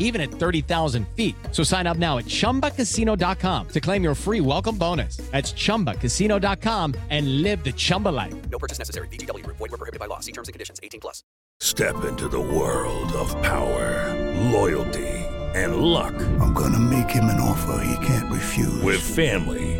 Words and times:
even 0.00 0.20
at 0.20 0.32
30,000 0.32 1.06
feet. 1.14 1.36
So 1.52 1.62
sign 1.62 1.86
up 1.86 1.98
now 1.98 2.18
at 2.18 2.24
chumbacasino.com 2.24 3.68
to 3.68 3.80
claim 3.80 4.02
your 4.02 4.16
free 4.16 4.40
welcome 4.40 4.76
bonus. 4.76 5.18
That's 5.30 5.52
chumbacasino.com 5.52 6.94
and 7.10 7.42
live 7.42 7.62
the 7.62 7.72
Chumba 7.72 8.08
life. 8.08 8.34
No 8.50 8.58
purchase 8.58 8.78
necessary. 8.78 9.06
VGW 9.08 9.44
Group. 9.44 9.58
Void 9.58 9.70
were 9.70 9.78
prohibited 9.78 10.00
by 10.00 10.06
law. 10.06 10.18
See 10.18 10.32
terms 10.32 10.48
and 10.48 10.54
conditions. 10.54 10.80
18 10.82 11.00
plus. 11.00 11.22
Step 11.60 12.04
into 12.04 12.26
the 12.26 12.40
world 12.40 13.12
of 13.12 13.30
power, 13.42 14.16
loyalty, 14.50 15.06
and 15.54 15.76
luck. 15.76 16.14
I'm 16.40 16.54
gonna 16.54 16.78
make 16.78 17.10
him 17.10 17.24
an 17.24 17.38
offer 17.38 17.84
he 17.84 18.06
can't 18.06 18.32
refuse. 18.32 18.80
With 18.82 19.00
family, 19.02 19.79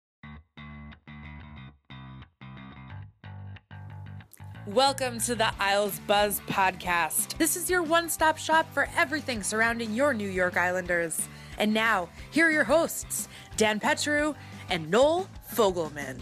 Welcome 4.67 5.19
to 5.21 5.33
the 5.33 5.51
Isles 5.59 5.99
Buzz 6.05 6.39
podcast. 6.41 7.35
This 7.39 7.55
is 7.55 7.67
your 7.67 7.81
one 7.81 8.09
stop 8.09 8.37
shop 8.37 8.71
for 8.71 8.87
everything 8.95 9.41
surrounding 9.41 9.95
your 9.95 10.13
New 10.13 10.29
York 10.29 10.55
Islanders. 10.55 11.27
And 11.57 11.73
now, 11.73 12.09
here 12.29 12.45
are 12.45 12.51
your 12.51 12.63
hosts, 12.63 13.27
Dan 13.57 13.79
Petru 13.79 14.35
and 14.69 14.91
Noel 14.91 15.27
Fogelman. 15.51 16.19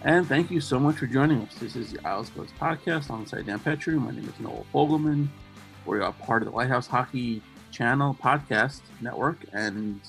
And 0.00 0.26
thank 0.26 0.50
you 0.50 0.62
so 0.62 0.80
much 0.80 0.96
for 0.96 1.06
joining 1.06 1.42
us. 1.42 1.54
This 1.60 1.76
is 1.76 1.92
the 1.92 2.08
Isles 2.08 2.30
Buzz 2.30 2.48
podcast 2.58 3.10
alongside 3.10 3.44
Dan 3.44 3.58
Petru. 3.58 4.00
My 4.00 4.12
name 4.12 4.26
is 4.26 4.40
Noel 4.40 4.64
Fogelman. 4.72 5.28
We 5.84 6.00
are 6.00 6.10
part 6.10 6.40
of 6.40 6.48
the 6.48 6.56
Lighthouse 6.56 6.86
Hockey 6.86 7.42
Channel 7.70 8.16
podcast 8.22 8.80
network, 9.02 9.44
and 9.52 10.00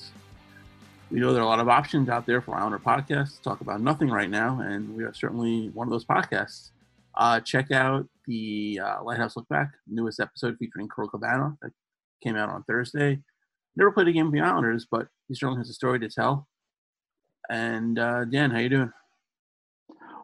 we 1.14 1.20
know 1.20 1.32
there 1.32 1.42
are 1.42 1.46
a 1.46 1.48
lot 1.48 1.60
of 1.60 1.68
options 1.68 2.08
out 2.08 2.26
there 2.26 2.40
for 2.42 2.56
Islander 2.56 2.80
podcasts 2.80 3.40
talk 3.40 3.60
about 3.60 3.80
nothing 3.80 4.10
right 4.10 4.28
now, 4.28 4.58
and 4.60 4.96
we 4.96 5.04
are 5.04 5.14
certainly 5.14 5.68
one 5.68 5.86
of 5.86 5.92
those 5.92 6.04
podcasts. 6.04 6.72
Uh, 7.14 7.38
check 7.38 7.70
out 7.70 8.04
the 8.26 8.80
uh, 8.82 9.00
Lighthouse 9.00 9.36
Look 9.36 9.46
Back, 9.48 9.70
newest 9.86 10.18
episode 10.18 10.56
featuring 10.58 10.88
Kirill 10.92 11.08
Kabanov 11.08 11.56
that 11.62 11.70
came 12.20 12.34
out 12.34 12.48
on 12.48 12.64
Thursday. 12.64 13.20
Never 13.76 13.92
played 13.92 14.08
a 14.08 14.12
game 14.12 14.24
with 14.24 14.34
the 14.34 14.40
Islanders, 14.40 14.88
but 14.90 15.06
he 15.28 15.36
certainly 15.36 15.60
has 15.60 15.70
a 15.70 15.72
story 15.72 16.00
to 16.00 16.08
tell. 16.08 16.48
And 17.48 17.96
uh, 17.96 18.24
Dan, 18.24 18.50
how 18.50 18.58
you 18.58 18.68
doing? 18.68 18.92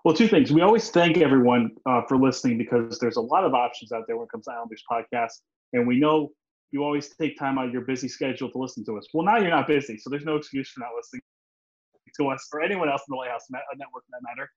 Well, 0.05 0.17
two 0.17 0.27
things. 0.27 0.51
We 0.51 0.63
always 0.63 0.91
thank 0.91 1.19
everyone 1.19 1.71
uh, 1.87 2.03
for 2.09 2.17
listening 2.17 2.59
because 2.59 2.99
there's 2.99 3.17
a 3.17 3.21
lot 3.21 3.45
of 3.45 3.55
options 3.55 3.93
out 3.93 4.09
there 4.09 4.17
when 4.17 4.25
it 4.25 4.31
comes 4.33 4.47
to 4.47 4.53
Islanders 4.55 4.83
podcast, 4.91 5.35
and 5.73 5.87
we 5.87 6.01
know 6.01 6.33
you 6.73 6.85
always 6.85 7.09
take 7.17 7.39
time 7.39 7.59
out 7.59 7.67
of 7.67 7.73
your 7.73 7.83
busy 7.83 8.09
schedule 8.09 8.51
to 8.51 8.59
listen 8.59 8.85
to 8.85 8.97
us. 8.99 9.07
Well, 9.13 9.25
now 9.25 9.39
you're 9.39 9.51
not 9.51 9.67
busy, 9.67 9.99
so 9.99 10.11
there's 10.11 10.25
no 10.25 10.37
excuse 10.37 10.71
for 10.71 10.81
not 10.81 10.91
listening 10.97 11.23
to 12.19 12.29
us 12.29 12.49
or 12.53 12.61
anyone 12.61 12.89
else 12.89 13.03
in 13.09 13.13
the 13.13 13.17
Lighthouse 13.17 13.47
Network 13.51 14.05
for 14.05 14.11
that 14.11 14.23
matter. 14.23 14.51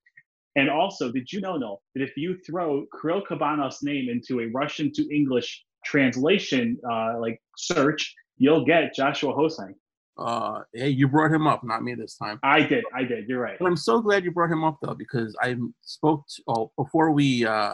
And 0.55 0.69
also, 0.69 1.11
did 1.11 1.31
you 1.31 1.41
know, 1.41 1.57
Noel, 1.57 1.81
that 1.95 2.03
if 2.03 2.15
you 2.15 2.37
throw 2.45 2.85
Kirill 3.01 3.23
Kabanov's 3.23 3.81
name 3.81 4.09
into 4.09 4.41
a 4.41 4.47
Russian 4.53 4.91
to 4.93 5.15
English 5.15 5.63
translation 5.83 6.77
uh, 6.89 7.19
like 7.19 7.41
search, 7.57 8.13
you'll 8.37 8.65
get 8.65 8.93
Joshua 8.93 9.33
Ho-Sang. 9.33 9.73
Uh, 10.15 10.61
hey, 10.73 10.89
you 10.89 11.07
brought 11.07 11.31
him 11.31 11.47
up, 11.47 11.63
not 11.63 11.81
me 11.81 11.95
this 11.95 12.15
time. 12.17 12.39
I 12.43 12.61
did, 12.61 12.83
I 12.95 13.03
did. 13.03 13.27
You're 13.27 13.41
right. 13.41 13.57
But 13.57 13.65
I'm 13.65 13.75
so 13.75 13.99
glad 13.99 14.23
you 14.23 14.31
brought 14.31 14.51
him 14.51 14.63
up 14.63 14.77
though, 14.83 14.93
because 14.93 15.35
I 15.41 15.55
spoke. 15.81 16.25
To, 16.35 16.43
oh, 16.47 16.71
before 16.77 17.11
we 17.11 17.45
uh, 17.45 17.73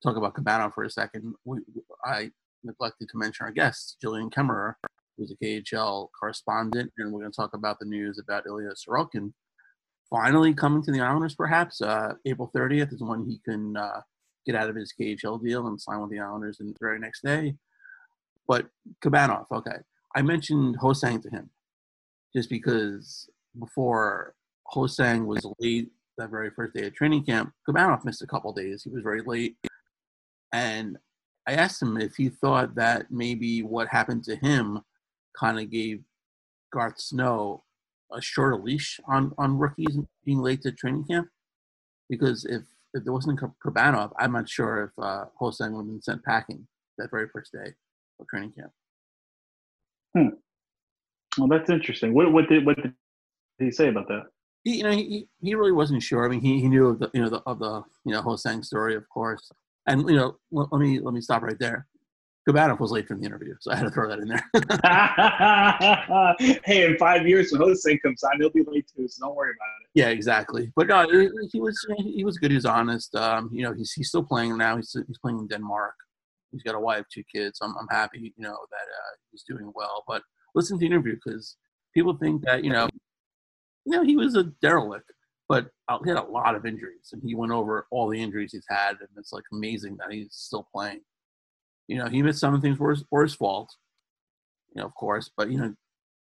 talk 0.00 0.16
about 0.16 0.34
Kabanov 0.34 0.72
for 0.72 0.84
a 0.84 0.90
second, 0.90 1.34
we, 1.44 1.58
I 2.04 2.30
neglected 2.64 3.08
to 3.10 3.18
mention 3.18 3.46
our 3.46 3.52
guest, 3.52 3.96
Jillian 4.02 4.30
Kemmerer, 4.32 4.74
who's 5.16 5.32
a 5.32 5.44
KHL 5.44 6.08
correspondent, 6.18 6.92
and 6.98 7.12
we're 7.12 7.20
going 7.20 7.32
to 7.32 7.36
talk 7.36 7.54
about 7.54 7.78
the 7.78 7.86
news 7.86 8.18
about 8.18 8.46
Ilya 8.46 8.72
Sorokin 8.72 9.32
finally 10.10 10.54
coming 10.54 10.82
to 10.82 10.92
the 10.92 11.00
Islanders. 11.00 11.34
Perhaps 11.34 11.80
uh, 11.80 12.14
April 12.24 12.50
30th 12.54 12.92
is 12.92 13.02
when 13.02 13.24
he 13.28 13.40
can 13.44 13.76
uh, 13.76 14.00
get 14.46 14.54
out 14.54 14.68
of 14.68 14.76
his 14.76 14.92
KHL 14.98 15.42
deal 15.42 15.66
and 15.66 15.80
sign 15.80 16.00
with 16.00 16.10
the 16.10 16.20
Islanders 16.20 16.60
in 16.60 16.68
the 16.68 16.76
very 16.80 16.98
next 16.98 17.22
day. 17.24 17.54
But 18.46 18.66
Kabanov, 19.02 19.46
okay. 19.50 19.78
I 20.14 20.22
mentioned 20.22 20.76
Ho-Sang 20.76 21.20
to 21.22 21.30
him 21.30 21.50
just 22.34 22.50
because 22.50 23.28
before 23.58 24.34
Ho-Sang 24.66 25.26
was 25.26 25.46
late 25.58 25.90
that 26.18 26.30
very 26.30 26.50
first 26.50 26.74
day 26.74 26.86
of 26.86 26.94
training 26.94 27.24
camp, 27.24 27.52
Kabanov 27.68 28.04
missed 28.04 28.22
a 28.22 28.26
couple 28.26 28.52
days. 28.52 28.84
He 28.84 28.90
was 28.90 29.02
very 29.02 29.22
late. 29.22 29.56
And 30.52 30.96
I 31.46 31.54
asked 31.54 31.82
him 31.82 31.96
if 31.98 32.16
he 32.16 32.28
thought 32.28 32.74
that 32.76 33.10
maybe 33.10 33.62
what 33.62 33.88
happened 33.88 34.24
to 34.24 34.36
him 34.36 34.80
kind 35.38 35.58
of 35.58 35.70
gave 35.70 36.02
Garth 36.72 37.00
Snow 37.00 37.64
a 38.12 38.20
shorter 38.20 38.56
leash 38.56 39.00
on, 39.06 39.32
on 39.38 39.58
rookies 39.58 39.98
being 40.24 40.38
late 40.38 40.62
to 40.62 40.72
training 40.72 41.04
camp. 41.04 41.28
Because 42.08 42.44
if, 42.44 42.62
if 42.92 43.04
there 43.04 43.12
wasn't 43.12 43.40
Kabanov, 43.64 44.12
I'm 44.18 44.32
not 44.32 44.48
sure 44.48 44.84
if 44.84 45.04
uh, 45.04 45.24
Ho-Sang 45.38 45.72
would 45.72 45.80
have 45.80 45.86
been 45.86 46.02
sent 46.02 46.24
packing 46.24 46.66
that 46.98 47.10
very 47.10 47.28
first 47.28 47.52
day 47.52 47.72
of 48.20 48.26
training 48.28 48.52
camp. 48.52 48.70
Hmm. 50.16 50.28
Well, 51.38 51.48
that's 51.48 51.70
interesting. 51.70 52.14
What, 52.14 52.32
what 52.32 52.48
did 52.48 52.64
what 52.64 52.76
did 52.76 52.94
he 53.58 53.70
say 53.70 53.88
about 53.88 54.06
that? 54.08 54.26
He, 54.62 54.76
you 54.76 54.82
know, 54.84 54.92
he, 54.92 55.26
he 55.42 55.54
really 55.54 55.72
wasn't 55.72 56.02
sure. 56.02 56.24
I 56.24 56.28
mean, 56.28 56.40
he, 56.40 56.60
he 56.60 56.68
knew 56.68 56.88
of 56.88 57.00
the 57.00 57.10
you 57.12 57.22
know 57.22 57.28
the, 57.28 57.42
of 57.46 57.58
the 57.58 57.82
you 58.04 58.12
know 58.12 58.22
Ho-Sang 58.22 58.62
story, 58.62 58.94
of 58.94 59.08
course. 59.08 59.50
And 59.86 60.08
you 60.08 60.16
know, 60.16 60.36
let, 60.50 60.72
let 60.72 60.80
me 60.80 61.00
let 61.00 61.14
me 61.14 61.20
stop 61.20 61.42
right 61.42 61.58
there. 61.58 61.86
Kabanov 62.48 62.78
was 62.78 62.90
late 62.90 63.08
for 63.08 63.16
the 63.16 63.24
interview, 63.24 63.54
so 63.58 63.72
I 63.72 63.76
had 63.76 63.84
to 63.84 63.90
throw 63.90 64.06
that 64.08 64.18
in 64.18 64.28
there. 64.28 64.44
hey, 66.64 66.84
in 66.84 66.98
five 66.98 67.26
years 67.26 67.50
when 67.50 67.62
Ho-Sang 67.62 67.98
comes 68.00 68.22
on, 68.22 68.32
he'll 68.38 68.50
be 68.50 68.62
late 68.66 68.86
too, 68.94 69.08
so 69.08 69.26
don't 69.26 69.34
worry 69.34 69.52
about 69.52 69.82
it. 69.82 69.88
Yeah, 69.94 70.08
exactly. 70.08 70.70
But 70.76 70.88
no, 70.88 71.08
he, 71.08 71.28
he 71.52 71.60
was 71.60 71.78
he 71.96 72.22
was 72.22 72.36
good. 72.36 72.50
He 72.50 72.56
was 72.56 72.66
honest. 72.66 73.14
Um, 73.14 73.48
you 73.52 73.62
know, 73.62 73.72
he's 73.72 73.92
he's 73.92 74.08
still 74.08 74.22
playing 74.22 74.58
now. 74.58 74.76
He's 74.76 74.94
he's 75.06 75.18
playing 75.18 75.38
in 75.38 75.46
Denmark. 75.46 75.94
He's 76.52 76.62
got 76.62 76.74
a 76.74 76.80
wife, 76.80 77.06
two 77.12 77.24
kids. 77.32 77.60
I'm 77.62 77.74
I'm 77.78 77.88
happy, 77.90 78.34
you 78.36 78.42
know, 78.42 78.58
that 78.70 78.76
uh, 78.76 79.14
he's 79.30 79.44
doing 79.48 79.72
well. 79.74 80.04
But 80.06 80.22
listen 80.54 80.76
to 80.76 80.80
the 80.80 80.86
interview 80.86 81.14
because 81.14 81.56
people 81.94 82.14
think 82.14 82.44
that 82.44 82.62
you 82.62 82.70
know, 82.70 82.88
you 83.86 83.96
know, 83.96 84.04
he 84.04 84.16
was 84.16 84.34
a 84.36 84.44
derelict, 84.60 85.10
but 85.48 85.68
uh, 85.88 85.98
he 86.02 86.10
had 86.10 86.18
a 86.18 86.22
lot 86.22 86.54
of 86.54 86.66
injuries, 86.66 87.10
and 87.12 87.22
he 87.22 87.34
went 87.34 87.52
over 87.52 87.86
all 87.90 88.08
the 88.08 88.20
injuries 88.20 88.52
he's 88.52 88.66
had, 88.68 88.96
and 89.00 89.08
it's 89.16 89.32
like 89.32 89.44
amazing 89.52 89.96
that 89.98 90.12
he's 90.12 90.32
still 90.32 90.66
playing. 90.72 91.00
You 91.88 91.98
know, 91.98 92.06
he 92.06 92.22
missed 92.22 92.40
some 92.40 92.58
things 92.60 92.78
were 92.78 92.90
his, 92.90 93.04
were 93.10 93.22
his 93.22 93.34
fault. 93.34 93.74
You 94.74 94.80
know, 94.80 94.86
of 94.86 94.94
course, 94.94 95.30
but 95.36 95.50
you 95.50 95.58
know, 95.58 95.74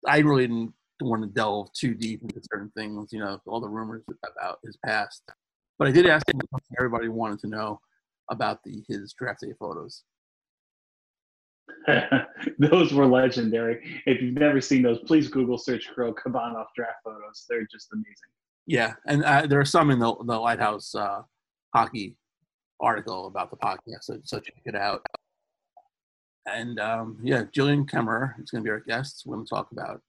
I 0.06 0.18
really 0.18 0.46
didn't 0.46 0.72
want 1.00 1.22
to 1.22 1.28
delve 1.28 1.72
too 1.72 1.94
deep 1.94 2.22
into 2.22 2.40
certain 2.50 2.70
things. 2.76 3.12
You 3.12 3.20
know, 3.20 3.40
all 3.46 3.60
the 3.60 3.68
rumors 3.68 4.02
about 4.24 4.58
his 4.64 4.76
past. 4.84 5.22
But 5.78 5.88
I 5.88 5.90
did 5.92 6.06
ask 6.06 6.28
him 6.28 6.40
everybody 6.78 7.08
wanted 7.08 7.40
to 7.40 7.46
know 7.48 7.80
about 8.30 8.62
the 8.64 8.84
his 8.88 9.14
draft 9.18 9.40
day 9.40 9.52
photos. 9.58 10.04
those 12.58 12.92
were 12.92 13.06
legendary. 13.06 14.02
If 14.06 14.22
you've 14.22 14.34
never 14.34 14.60
seen 14.60 14.82
those, 14.82 14.98
please 15.00 15.28
Google 15.28 15.58
search 15.58 15.88
Kirill 15.94 16.14
Kabanov 16.14 16.66
draft 16.74 16.98
photos. 17.04 17.46
They're 17.48 17.66
just 17.70 17.92
amazing. 17.92 18.14
Yeah, 18.68 18.92
and 19.06 19.24
uh, 19.24 19.46
there 19.46 19.58
are 19.58 19.64
some 19.64 19.90
in 19.90 19.98
the 19.98 20.14
the 20.24 20.38
Lighthouse 20.38 20.94
uh, 20.94 21.22
hockey 21.74 22.16
article 22.78 23.26
about 23.26 23.50
the 23.50 23.56
podcast, 23.56 24.02
so, 24.02 24.18
so 24.24 24.38
check 24.40 24.60
it 24.66 24.74
out. 24.74 25.04
And 26.44 26.78
um, 26.78 27.18
yeah, 27.22 27.44
Jillian 27.44 27.88
Kemmerer 27.88 28.34
is 28.42 28.50
going 28.50 28.62
to 28.62 28.68
be 28.68 28.70
our 28.70 28.80
guest. 28.80 29.22
We're 29.24 29.36
going 29.36 29.46
to 29.46 29.50
talk 29.50 29.72
about 29.72 30.02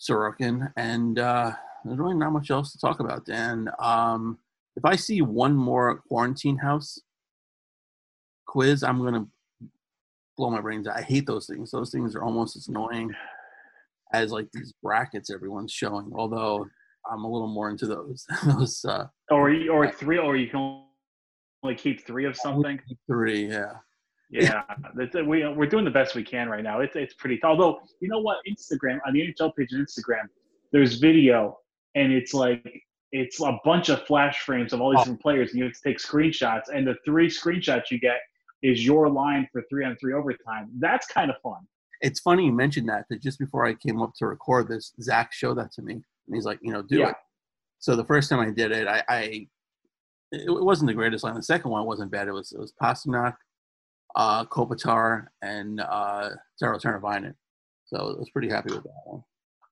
Sorokin, 0.00 0.72
and 0.76 1.18
uh, 1.18 1.50
there's 1.84 1.98
really 1.98 2.14
not 2.14 2.30
much 2.30 2.52
else 2.52 2.70
to 2.70 2.78
talk 2.78 3.00
about, 3.00 3.26
Dan. 3.26 3.68
Um, 3.80 4.38
if 4.76 4.84
I 4.84 4.94
see 4.94 5.20
one 5.20 5.56
more 5.56 6.02
quarantine 6.08 6.58
house 6.58 7.00
quiz, 8.46 8.84
I'm 8.84 8.98
going 8.98 9.14
to 9.14 9.28
blow 10.36 10.50
my 10.50 10.60
brains 10.60 10.86
out. 10.86 10.98
I 10.98 11.02
hate 11.02 11.26
those 11.26 11.48
things. 11.48 11.72
Those 11.72 11.90
things 11.90 12.14
are 12.14 12.22
almost 12.22 12.54
as 12.54 12.68
annoying 12.68 13.12
as 14.12 14.30
like 14.30 14.52
these 14.52 14.72
brackets 14.84 15.30
everyone's 15.30 15.72
showing. 15.72 16.12
Although 16.14 16.68
I'm 17.10 17.24
a 17.24 17.30
little 17.30 17.48
more 17.48 17.70
into 17.70 17.86
those. 17.86 18.26
those 18.46 18.84
uh, 18.84 19.06
or 19.30 19.54
or 19.70 19.90
three, 19.90 20.18
or 20.18 20.36
you 20.36 20.48
can 20.48 20.82
only 21.62 21.76
keep 21.76 22.06
three 22.06 22.24
of 22.24 22.36
something. 22.36 22.80
Three, 23.06 23.46
yeah. 23.48 23.72
Yeah, 24.28 24.62
we 25.14 25.46
we're 25.46 25.68
doing 25.68 25.84
the 25.84 25.90
best 25.90 26.16
we 26.16 26.24
can 26.24 26.48
right 26.48 26.64
now. 26.64 26.80
It's 26.80 26.96
it's 26.96 27.14
pretty. 27.14 27.38
Although 27.44 27.78
you 28.00 28.08
know 28.08 28.18
what, 28.18 28.38
Instagram 28.48 28.98
on 29.06 29.12
the 29.12 29.20
NHL 29.20 29.54
page 29.54 29.72
on 29.72 29.86
Instagram, 29.86 30.24
there's 30.72 30.96
video, 30.98 31.58
and 31.94 32.12
it's 32.12 32.34
like 32.34 32.82
it's 33.12 33.40
a 33.40 33.56
bunch 33.64 33.88
of 33.88 34.04
flash 34.04 34.40
frames 34.40 34.72
of 34.72 34.80
all 34.80 34.90
these 34.90 34.98
oh. 34.98 35.02
different 35.02 35.22
players, 35.22 35.50
and 35.50 35.58
you 35.58 35.64
have 35.64 35.74
to 35.74 35.80
take 35.82 35.98
screenshots. 35.98 36.64
And 36.74 36.86
the 36.86 36.96
three 37.04 37.28
screenshots 37.28 37.90
you 37.90 38.00
get 38.00 38.18
is 38.62 38.84
your 38.84 39.08
line 39.08 39.48
for 39.52 39.62
three 39.70 39.84
on 39.84 39.96
three 39.96 40.12
overtime. 40.12 40.70
That's 40.78 41.06
kind 41.06 41.30
of 41.30 41.36
fun. 41.42 41.60
It's 42.00 42.20
funny 42.20 42.46
you 42.46 42.52
mentioned 42.52 42.88
that. 42.88 43.06
That 43.08 43.22
just 43.22 43.38
before 43.38 43.64
I 43.64 43.74
came 43.74 44.02
up 44.02 44.12
to 44.18 44.26
record 44.26 44.68
this, 44.68 44.92
Zach 45.00 45.32
showed 45.32 45.58
that 45.58 45.72
to 45.72 45.82
me, 45.82 46.02
and 46.26 46.34
he's 46.34 46.44
like, 46.44 46.58
you 46.62 46.72
know, 46.72 46.82
do 46.82 46.98
yeah. 46.98 47.10
it. 47.10 47.16
So 47.78 47.96
the 47.96 48.04
first 48.04 48.30
time 48.30 48.40
I 48.40 48.50
did 48.50 48.72
it, 48.72 48.86
I, 48.86 49.02
I 49.08 49.48
it 50.32 50.48
wasn't 50.48 50.88
the 50.88 50.94
greatest 50.94 51.24
line. 51.24 51.34
The 51.34 51.42
second 51.42 51.70
one 51.70 51.86
wasn't 51.86 52.10
bad. 52.10 52.28
It 52.28 52.32
was 52.32 52.52
it 52.52 52.58
was 52.58 52.72
Pastrnak, 52.82 53.34
uh, 54.16 54.44
Kopitar, 54.46 55.26
and 55.42 55.80
uh, 55.80 56.30
Taro. 56.58 56.78
So 56.78 57.96
I 57.96 58.02
was 58.02 58.30
pretty 58.32 58.48
happy 58.48 58.74
with 58.74 58.82
that 58.82 59.02
one. 59.04 59.22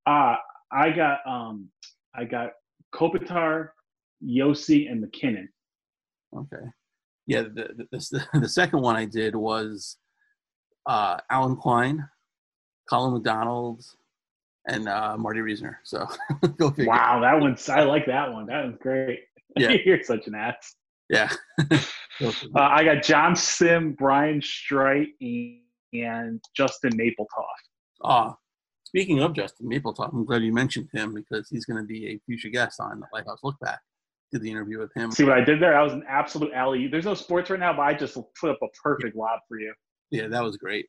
Uh, 0.07 0.37
I 0.71 0.91
got 0.91 1.21
um, 1.27 1.69
I 2.15 2.25
got 2.25 2.51
Kopitar, 2.95 3.71
Josi, 4.23 4.91
and 4.91 5.01
MacKinnon. 5.01 5.49
Okay 6.37 6.67
yeah, 7.27 7.43
the, 7.43 7.87
the, 7.91 8.29
the, 8.41 8.49
second 8.49 8.81
one 8.81 8.97
I 8.97 9.05
did 9.05 9.35
was 9.35 9.97
uh, 10.87 11.19
Alan 11.31 11.57
Quine, 11.57 12.07
Colin 12.89 13.15
McDonald, 13.15 13.83
and 14.69 14.89
uh, 14.89 15.17
Marty 15.17 15.41
Reasoner. 15.41 15.81
So 15.85 16.07
go 16.59 16.71
figure. 16.71 16.91
Wow, 16.91 17.21
that 17.21 17.41
one's 17.41 17.69
I 17.69 17.83
like 17.83 18.07
that 18.07 18.33
one. 18.33 18.47
That 18.47 18.67
was 18.67 18.75
great. 18.81 19.21
Yeah. 19.57 19.71
You're 19.85 20.03
such 20.03 20.27
an 20.27 20.35
ass. 20.35 20.75
Yeah. 21.09 21.31
uh, 21.71 22.31
I 22.57 22.83
got 22.83 23.05
Jon 23.05 23.37
Sim, 23.37 23.93
Brian 23.93 24.41
Streit, 24.41 25.11
and 25.93 26.43
Justin 26.57 26.91
Mapletoft. 26.95 27.45
Ah, 28.03 28.35
speaking 28.83 29.21
of 29.21 29.33
Justin 29.33 29.69
Mapletoft, 29.69 30.13
I'm 30.13 30.25
glad 30.25 30.43
you 30.43 30.53
mentioned 30.53 30.89
him 30.93 31.15
because 31.15 31.49
he's 31.51 31.67
going 31.67 31.81
to 31.81 31.87
be 31.87 32.09
a 32.09 32.21
future 32.27 32.49
guest 32.49 32.81
on 32.81 32.99
the 32.99 33.07
Lighthouse 33.13 33.39
Look 33.45 33.55
Back 33.61 33.79
did 34.35 34.43
the 34.43 34.51
interview 34.51 34.81
with 34.81 34.93
him. 34.95 35.13
See 35.13 35.25
what 35.25 35.39
I 35.39 35.45
did 35.45 35.61
there? 35.61 35.79
I 35.79 35.83
was 35.83 35.93
an 35.93 36.05
absolute 36.09 36.53
alley. 36.53 36.89
There's 36.89 37.05
no 37.05 37.15
sports 37.15 37.51
right 37.51 37.61
now, 37.61 37.73
but 37.73 37.83
I 37.83 37.95
just 37.95 38.19
put 38.41 38.51
up 38.51 38.59
a 38.63 38.67
perfect 38.83 39.17
lob 39.17 39.39
for 39.49 39.59
you. 39.59 39.73
Yeah, 40.11 40.27
that 40.27 40.43
was 40.43 40.57
great. 40.57 40.87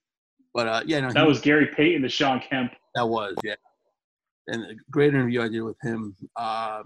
But 0.55 0.67
uh, 0.67 0.81
yeah, 0.87 1.01
no, 1.01 1.11
that 1.11 1.27
was, 1.27 1.37
was 1.37 1.43
Gary 1.43 1.67
Payton 1.67 2.01
to 2.01 2.09
Sean 2.09 2.39
Kemp. 2.39 2.73
That 2.95 3.07
was 3.07 3.35
yeah, 3.43 3.55
and 4.47 4.63
a 4.63 4.73
great 4.89 5.13
interview 5.13 5.43
I 5.43 5.49
did 5.49 5.61
with 5.61 5.77
him. 5.83 6.15
Uh, 6.35 6.81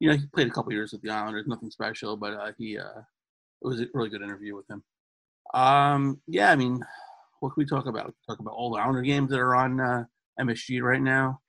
you 0.00 0.08
know, 0.08 0.16
he 0.16 0.24
played 0.34 0.46
a 0.46 0.50
couple 0.50 0.72
years 0.72 0.92
with 0.92 1.02
the 1.02 1.10
Islanders, 1.10 1.46
nothing 1.46 1.70
special, 1.70 2.16
but 2.16 2.32
uh, 2.32 2.52
he 2.56 2.78
uh, 2.78 3.00
it 3.00 3.66
was 3.66 3.80
a 3.80 3.86
really 3.92 4.08
good 4.08 4.22
interview 4.22 4.56
with 4.56 4.70
him. 4.70 4.82
Um, 5.52 6.22
yeah, 6.26 6.50
I 6.50 6.56
mean, 6.56 6.80
what 7.40 7.50
can 7.50 7.60
we 7.60 7.66
talk 7.66 7.86
about? 7.86 8.14
Talk 8.26 8.38
about 8.38 8.54
all 8.54 8.72
the 8.72 8.80
Islander 8.80 9.02
games 9.02 9.28
that 9.30 9.40
are 9.40 9.54
on 9.54 9.78
uh, 9.78 10.04
MSG 10.40 10.80
right 10.80 11.02
now. 11.02 11.40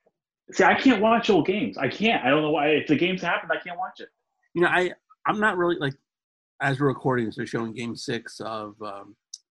See, 0.52 0.64
I 0.64 0.74
can't 0.74 1.00
watch 1.00 1.30
old 1.30 1.46
games. 1.46 1.78
I 1.78 1.88
can't. 1.88 2.22
I 2.22 2.28
don't 2.28 2.42
know 2.42 2.50
why. 2.50 2.68
If 2.68 2.88
the 2.88 2.96
games 2.96 3.22
happen, 3.22 3.48
I 3.50 3.58
can't 3.62 3.78
watch 3.78 4.00
it 4.00 4.08
you 4.56 4.62
know, 4.62 4.68
I 4.68 4.90
I'm 5.26 5.38
not 5.38 5.58
really 5.58 5.76
like 5.76 5.94
as 6.60 6.80
we're 6.80 6.88
recording, 6.88 7.30
so 7.30 7.44
showing 7.44 7.74
Game 7.74 7.94
Six 7.94 8.40
of 8.40 8.74
um, 8.82 9.14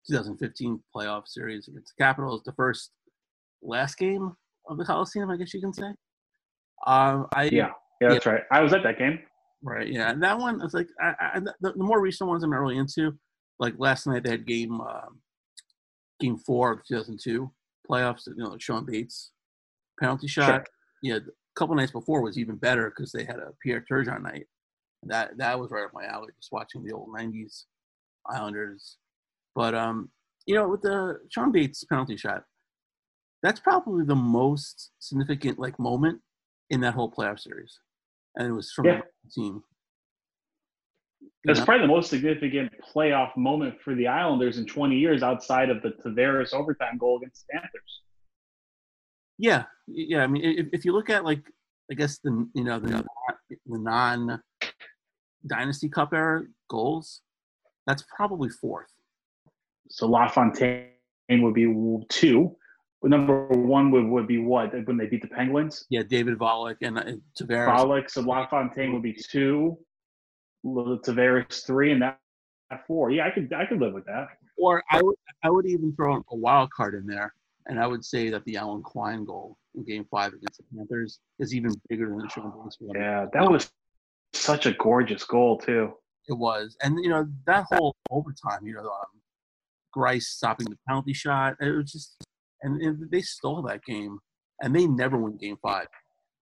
2015 0.08 0.80
playoff 0.94 1.26
series 1.26 1.68
against 1.68 1.92
the 1.96 2.02
Capitals, 2.02 2.42
the 2.44 2.52
first 2.52 2.90
last 3.62 3.96
game 3.96 4.32
of 4.68 4.78
the 4.78 4.84
Coliseum, 4.84 5.30
I 5.30 5.36
guess 5.36 5.54
you 5.54 5.60
can 5.60 5.72
say. 5.72 5.88
Um, 6.86 7.26
I 7.34 7.44
yeah, 7.44 7.70
yeah, 8.00 8.10
that's 8.10 8.26
yeah, 8.26 8.32
right. 8.32 8.42
I 8.50 8.60
was 8.60 8.72
at 8.72 8.82
that 8.84 8.98
game. 8.98 9.18
Right. 9.62 9.88
Yeah, 9.88 10.10
and 10.10 10.22
that 10.22 10.38
one 10.38 10.60
was 10.60 10.74
like 10.74 10.88
I, 11.00 11.14
I, 11.34 11.40
the, 11.40 11.54
the, 11.60 11.72
more 11.76 12.00
recent 12.00 12.28
ones 12.28 12.44
I'm 12.44 12.50
not 12.50 12.60
really 12.60 12.78
into. 12.78 13.18
Like 13.58 13.74
last 13.78 14.06
night, 14.06 14.22
they 14.22 14.30
had 14.30 14.46
game 14.46 14.80
um, 14.80 15.20
game 16.20 16.36
four 16.36 16.72
of 16.72 16.84
2002 16.86 17.50
playoffs. 17.90 18.26
You 18.28 18.34
know, 18.36 18.56
Shawn 18.58 18.86
Bates 18.86 19.32
penalty 19.98 20.28
shot. 20.28 20.46
Sure. 20.46 20.64
Yeah, 21.02 21.16
a 21.16 21.58
couple 21.58 21.74
nights 21.74 21.92
before 21.92 22.22
was 22.22 22.38
even 22.38 22.56
better 22.56 22.90
because 22.90 23.10
they 23.10 23.24
had 23.24 23.36
a 23.36 23.52
Pierre 23.62 23.84
Turgeon 23.90 24.22
night 24.22 24.46
that 25.04 25.36
that 25.38 25.58
was 25.58 25.70
right 25.70 25.84
up 25.84 25.92
my 25.92 26.04
alley. 26.04 26.28
Just 26.36 26.52
watching 26.52 26.84
the 26.84 26.92
old 26.92 27.08
'90s 27.08 27.64
Islanders, 28.28 28.96
but 29.58 29.74
um, 29.74 30.08
you 30.46 30.54
know, 30.54 30.68
with 30.68 30.82
the 30.82 31.18
Shawn 31.30 31.50
Bates 31.50 31.82
penalty 31.82 32.16
shot, 32.16 32.44
that's 33.42 33.58
probably 33.58 34.04
the 34.04 34.14
most 34.14 34.92
significant 35.00 35.58
like 35.58 35.76
moment 35.80 36.20
in 36.70 36.80
that 36.82 36.94
whole 36.94 37.10
playoff 37.10 37.40
series, 37.40 37.80
and 38.36 38.46
it 38.46 38.52
was 38.52 38.70
from 38.70 38.86
yeah. 38.86 39.00
the 39.24 39.30
team. 39.30 39.64
That's 41.44 41.58
know? 41.58 41.64
probably 41.64 41.88
the 41.88 41.92
most 41.92 42.08
significant 42.08 42.70
playoff 42.94 43.36
moment 43.36 43.82
for 43.82 43.96
the 43.96 44.06
Islanders 44.06 44.58
in 44.58 44.66
20 44.66 44.96
years, 44.96 45.24
outside 45.24 45.70
of 45.70 45.82
the 45.82 45.90
Tavares 46.06 46.54
overtime 46.54 46.96
goal 46.96 47.16
against 47.16 47.44
the 47.48 47.54
Panthers. 47.58 48.02
Yeah, 49.38 49.64
yeah. 49.88 50.22
I 50.22 50.28
mean, 50.28 50.44
if, 50.44 50.66
if 50.72 50.84
you 50.84 50.92
look 50.92 51.10
at 51.10 51.24
like, 51.24 51.42
I 51.90 51.94
guess 51.94 52.20
the 52.22 52.48
you 52.54 52.62
know 52.62 52.78
the, 52.78 53.04
the 53.66 53.78
non 53.80 54.40
Dynasty 55.44 55.88
Cup 55.88 56.12
era 56.12 56.44
goals, 56.70 57.22
that's 57.88 58.04
probably 58.16 58.50
fourth. 58.50 58.92
So 59.88 60.06
LaFontaine 60.06 60.88
would 61.30 61.54
be 61.54 61.66
two. 62.08 62.56
But 63.00 63.10
Number 63.10 63.46
one 63.46 63.92
would, 63.92 64.06
would 64.06 64.26
be 64.26 64.38
what 64.38 64.72
when 64.86 64.96
they 64.96 65.06
beat 65.06 65.22
the 65.22 65.28
Penguins? 65.28 65.86
Yeah, 65.88 66.02
David 66.02 66.36
Volek 66.36 66.78
and 66.82 66.98
uh, 66.98 67.04
Tavares. 67.40 67.68
Volek, 67.68 68.10
so 68.10 68.22
LaFontaine 68.22 68.92
would 68.92 69.02
be 69.02 69.12
two. 69.12 69.78
Tavares 70.66 71.64
three, 71.64 71.92
and 71.92 72.02
that 72.02 72.18
four. 72.86 73.10
Yeah, 73.10 73.26
I 73.26 73.30
could 73.30 73.52
I 73.52 73.66
could 73.66 73.80
live 73.80 73.94
with 73.94 74.04
that. 74.06 74.28
Or 74.56 74.82
I 74.90 75.00
would 75.00 75.16
I 75.42 75.50
would 75.50 75.66
even 75.66 75.94
throw 75.94 76.16
a 76.16 76.36
wild 76.36 76.70
card 76.70 76.94
in 76.94 77.06
there, 77.06 77.32
and 77.66 77.78
I 77.78 77.86
would 77.86 78.04
say 78.04 78.30
that 78.30 78.44
the 78.44 78.56
Alan 78.56 78.82
Quine 78.82 79.24
goal 79.24 79.56
in 79.74 79.84
Game 79.84 80.04
Five 80.10 80.32
against 80.32 80.58
the 80.58 80.64
Panthers 80.76 81.20
is 81.38 81.54
even 81.54 81.72
bigger 81.88 82.08
than 82.08 82.18
the 82.18 82.28
Shawn 82.28 82.52
Bates 82.64 82.78
one. 82.80 83.00
Yeah, 83.00 83.26
that 83.32 83.48
was 83.48 83.70
such 84.32 84.66
a 84.66 84.72
gorgeous 84.72 85.24
goal 85.24 85.58
too. 85.58 85.92
It 86.26 86.36
was, 86.36 86.76
and 86.82 86.98
you 87.02 87.08
know 87.08 87.28
that 87.46 87.66
whole 87.70 87.96
overtime. 88.10 88.66
You 88.66 88.74
know, 88.74 88.80
um, 88.80 89.17
Greiss 89.98 90.22
stopping 90.22 90.68
the 90.68 90.78
penalty 90.86 91.12
shot. 91.12 91.56
It 91.60 91.70
was 91.70 91.92
just, 91.92 92.16
and, 92.62 92.80
and 92.80 93.10
they 93.10 93.20
stole 93.20 93.62
that 93.62 93.84
game, 93.84 94.18
and 94.62 94.74
they 94.74 94.86
never 94.86 95.16
won 95.16 95.36
Game 95.36 95.56
Five. 95.62 95.86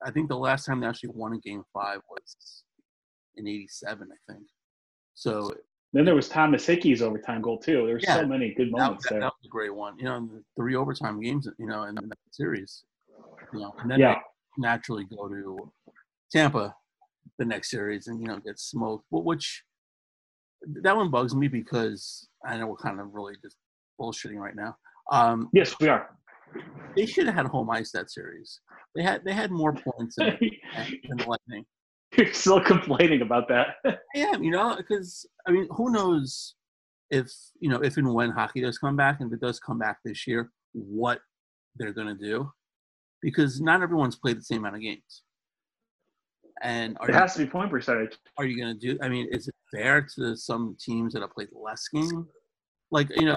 I 0.04 0.10
think 0.10 0.28
the 0.28 0.36
last 0.36 0.66
time 0.66 0.80
they 0.80 0.86
actually 0.86 1.10
won 1.14 1.32
a 1.32 1.38
Game 1.38 1.64
Five 1.72 2.00
was 2.10 2.62
in 3.36 3.46
'87, 3.46 4.08
I 4.10 4.32
think. 4.32 4.44
So 5.14 5.50
then 5.92 6.04
there 6.04 6.14
was 6.14 6.28
Thomas 6.28 6.66
Hickey's 6.66 7.00
overtime 7.00 7.40
goal 7.40 7.58
too. 7.58 7.86
There's 7.86 8.04
yeah, 8.04 8.16
so 8.16 8.26
many 8.26 8.52
good 8.54 8.70
moments 8.70 9.04
that, 9.04 9.10
there. 9.10 9.20
That 9.20 9.32
was 9.38 9.46
a 9.46 9.48
great 9.48 9.75
one. 9.75 9.98
You 9.98 10.04
know, 10.04 10.28
the 10.30 10.42
three 10.56 10.76
overtime 10.76 11.20
games. 11.20 11.48
You 11.58 11.66
know, 11.66 11.84
in 11.84 11.94
that 11.94 12.18
series. 12.30 12.84
You 13.52 13.60
know, 13.60 13.75
and 13.78 13.90
then 13.90 14.00
yeah. 14.00 14.16
naturally 14.58 15.04
go 15.04 15.28
to 15.28 15.72
Tampa 16.30 16.75
the 17.38 17.44
next 17.44 17.70
series 17.70 18.06
and 18.06 18.20
you 18.20 18.26
know 18.26 18.38
get 18.38 18.58
smoked. 18.58 19.04
which 19.10 19.62
that 20.82 20.96
one 20.96 21.10
bugs 21.10 21.34
me 21.34 21.48
because 21.48 22.28
I 22.44 22.56
know 22.56 22.66
we're 22.66 22.76
kind 22.76 23.00
of 23.00 23.14
really 23.14 23.34
just 23.42 23.56
bullshitting 24.00 24.38
right 24.38 24.56
now. 24.56 24.76
Um, 25.12 25.48
yes, 25.52 25.75
we 25.80 25.88
are. 25.88 26.16
They 26.94 27.06
should 27.06 27.26
have 27.26 27.34
had 27.34 27.46
a 27.46 27.48
home 27.48 27.70
ice 27.70 27.92
that 27.92 28.10
series. 28.10 28.60
They 28.94 29.02
had 29.02 29.25
they 29.25 29.32
had 29.32 29.50
more 29.50 29.75
points 29.75 30.16
than, 30.16 30.38
than 31.08 31.18
the 31.18 31.25
Lightning. 31.26 31.64
You're 32.16 32.32
still 32.32 32.62
complaining 32.62 33.22
about 33.22 33.48
that. 33.48 33.76
yeah, 34.14 34.36
you 34.36 34.50
know, 34.50 34.76
because 34.76 35.26
I 35.46 35.50
mean, 35.50 35.68
who 35.70 35.90
knows 35.90 36.54
if 37.10 37.30
you 37.60 37.68
know 37.68 37.82
if 37.82 37.96
and 37.96 38.12
when 38.12 38.30
hockey 38.30 38.62
does 38.62 38.78
come 38.78 38.96
back, 38.96 39.20
and 39.20 39.30
if 39.30 39.36
it 39.36 39.44
does 39.44 39.60
come 39.60 39.78
back 39.78 39.98
this 40.04 40.26
year, 40.26 40.50
what 40.72 41.20
they're 41.76 41.92
going 41.92 42.06
to 42.06 42.14
do, 42.14 42.50
because 43.22 43.60
not 43.60 43.82
everyone's 43.82 44.16
played 44.16 44.38
the 44.38 44.42
same 44.42 44.58
amount 44.58 44.76
of 44.76 44.80
games. 44.82 45.22
And 46.62 46.96
are 47.00 47.08
It 47.10 47.12
you, 47.12 47.18
has 47.18 47.34
to 47.34 47.40
be 47.40 47.46
point 47.50 47.70
percentage. 47.70 48.16
are 48.38 48.46
you 48.46 48.56
going 48.58 48.78
to 48.78 48.80
do? 48.80 48.98
I 49.02 49.08
mean, 49.10 49.28
is 49.30 49.48
it 49.48 49.54
fair 49.73 50.06
to 50.16 50.37
some 50.37 50.76
teams 50.80 51.12
that 51.14 51.23
have 51.23 51.32
played 51.32 51.49
less 51.52 51.88
games? 51.88 52.26
Like 52.90 53.08
you 53.16 53.26
know, 53.26 53.37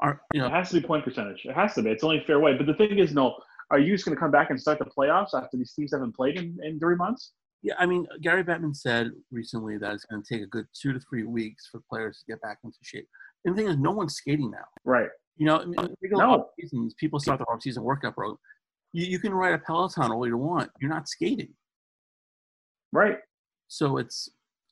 are 0.00 0.20
you 0.32 0.40
know, 0.40 0.46
It 0.46 0.52
has 0.52 0.70
to 0.70 0.80
be 0.80 0.86
point 0.86 1.04
percentage. 1.04 1.44
It 1.44 1.54
has 1.54 1.74
to 1.74 1.82
be. 1.82 1.90
It's 1.90 2.04
only 2.04 2.18
a 2.18 2.24
fair 2.24 2.40
way. 2.40 2.54
But 2.56 2.66
the 2.66 2.74
thing 2.74 2.98
is, 2.98 3.12
no, 3.12 3.36
are 3.70 3.78
you 3.78 3.94
just 3.94 4.04
going 4.04 4.14
to 4.14 4.20
come 4.20 4.30
back 4.30 4.50
and 4.50 4.60
start 4.60 4.78
the 4.78 4.84
playoffs 4.84 5.34
after 5.34 5.56
these 5.56 5.72
teams 5.72 5.92
haven't 5.92 6.14
played 6.14 6.36
in, 6.36 6.58
in 6.62 6.78
three 6.78 6.96
months? 6.96 7.32
Yeah, 7.62 7.74
I 7.78 7.86
mean, 7.86 8.06
Gary 8.20 8.44
Bettman 8.44 8.76
said 8.76 9.10
recently 9.32 9.78
that 9.78 9.92
it's 9.94 10.04
going 10.04 10.22
to 10.22 10.34
take 10.34 10.42
a 10.42 10.46
good 10.46 10.66
two 10.78 10.92
to 10.92 11.00
three 11.00 11.24
weeks 11.24 11.68
for 11.72 11.80
players 11.90 12.18
to 12.18 12.32
get 12.32 12.40
back 12.42 12.58
into 12.62 12.76
shape. 12.82 13.08
And 13.44 13.54
the 13.54 13.62
thing 13.62 13.70
is, 13.70 13.78
no 13.78 13.90
one's 13.90 14.14
skating 14.14 14.50
now. 14.50 14.66
Right. 14.84 15.08
You 15.36 15.46
know, 15.46 15.60
I 15.60 15.64
mean, 15.64 15.94
No. 16.12 16.50
seasons, 16.60 16.94
people 16.94 17.18
start 17.18 17.38
their 17.38 17.50
off-season 17.50 17.82
workout 17.82 18.14
program. 18.14 18.38
You, 18.92 19.06
you 19.06 19.18
can 19.18 19.32
ride 19.34 19.54
a 19.54 19.58
Peloton 19.58 20.12
all 20.12 20.26
you 20.26 20.36
want. 20.36 20.70
You're 20.80 20.90
not 20.90 21.08
skating, 21.08 21.52
Right. 22.92 23.18
so 23.68 23.96
it's 23.98 24.30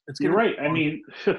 it's. 0.09 0.21
You're 0.21 0.35
right. 0.35 0.55
I 0.61 0.69
mean, 0.71 1.03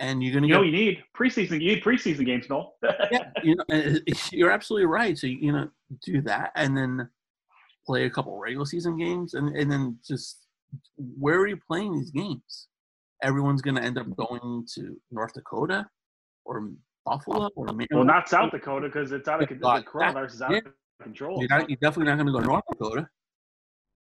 and 0.00 0.22
you're 0.22 0.32
going 0.32 0.42
to 0.42 0.48
you 0.48 0.54
know, 0.54 0.62
get 0.64 0.72
you 0.72 0.72
need 0.72 1.04
preseason. 1.16 1.60
You 1.60 1.74
need 1.74 1.82
preseason 1.82 2.26
games, 2.26 2.48
Noel. 2.50 2.74
yeah, 3.10 3.30
you 3.42 3.56
know, 3.56 3.98
you're 4.32 4.50
absolutely 4.50 4.86
right. 4.86 5.16
So 5.16 5.26
you 5.26 5.52
know, 5.52 5.68
do 6.04 6.20
that, 6.22 6.50
and 6.56 6.76
then 6.76 7.08
play 7.86 8.04
a 8.04 8.10
couple 8.10 8.38
regular 8.38 8.66
season 8.66 8.96
games, 8.98 9.34
and 9.34 9.56
and 9.56 9.70
then 9.70 9.98
just 10.06 10.46
where 10.96 11.38
are 11.38 11.46
you 11.46 11.58
playing 11.68 11.94
these 11.94 12.10
games? 12.10 12.68
Everyone's 13.22 13.62
going 13.62 13.76
to 13.76 13.82
end 13.82 13.98
up 13.98 14.06
going 14.16 14.66
to 14.74 14.96
North 15.12 15.34
Dakota 15.34 15.86
or 16.44 16.70
Buffalo 17.04 17.50
or 17.54 17.66
Maryland. 17.66 17.88
well, 17.92 18.04
not 18.04 18.28
South 18.28 18.50
Dakota 18.50 18.88
because 18.88 19.12
it's 19.12 19.28
out 19.28 19.42
of 19.42 19.48
the 19.48 19.54
that- 19.54 19.84
coronavirus 19.86 20.34
is 20.34 20.42
out 20.42 20.50
yeah. 20.50 20.58
of 20.58 20.64
control. 21.00 21.38
You're, 21.38 21.48
not, 21.48 21.70
you're 21.70 21.78
definitely 21.80 22.06
not 22.06 22.16
going 22.16 22.26
to 22.26 22.32
go 22.32 22.40
to 22.40 22.46
North 22.46 22.64
Dakota. 22.70 23.08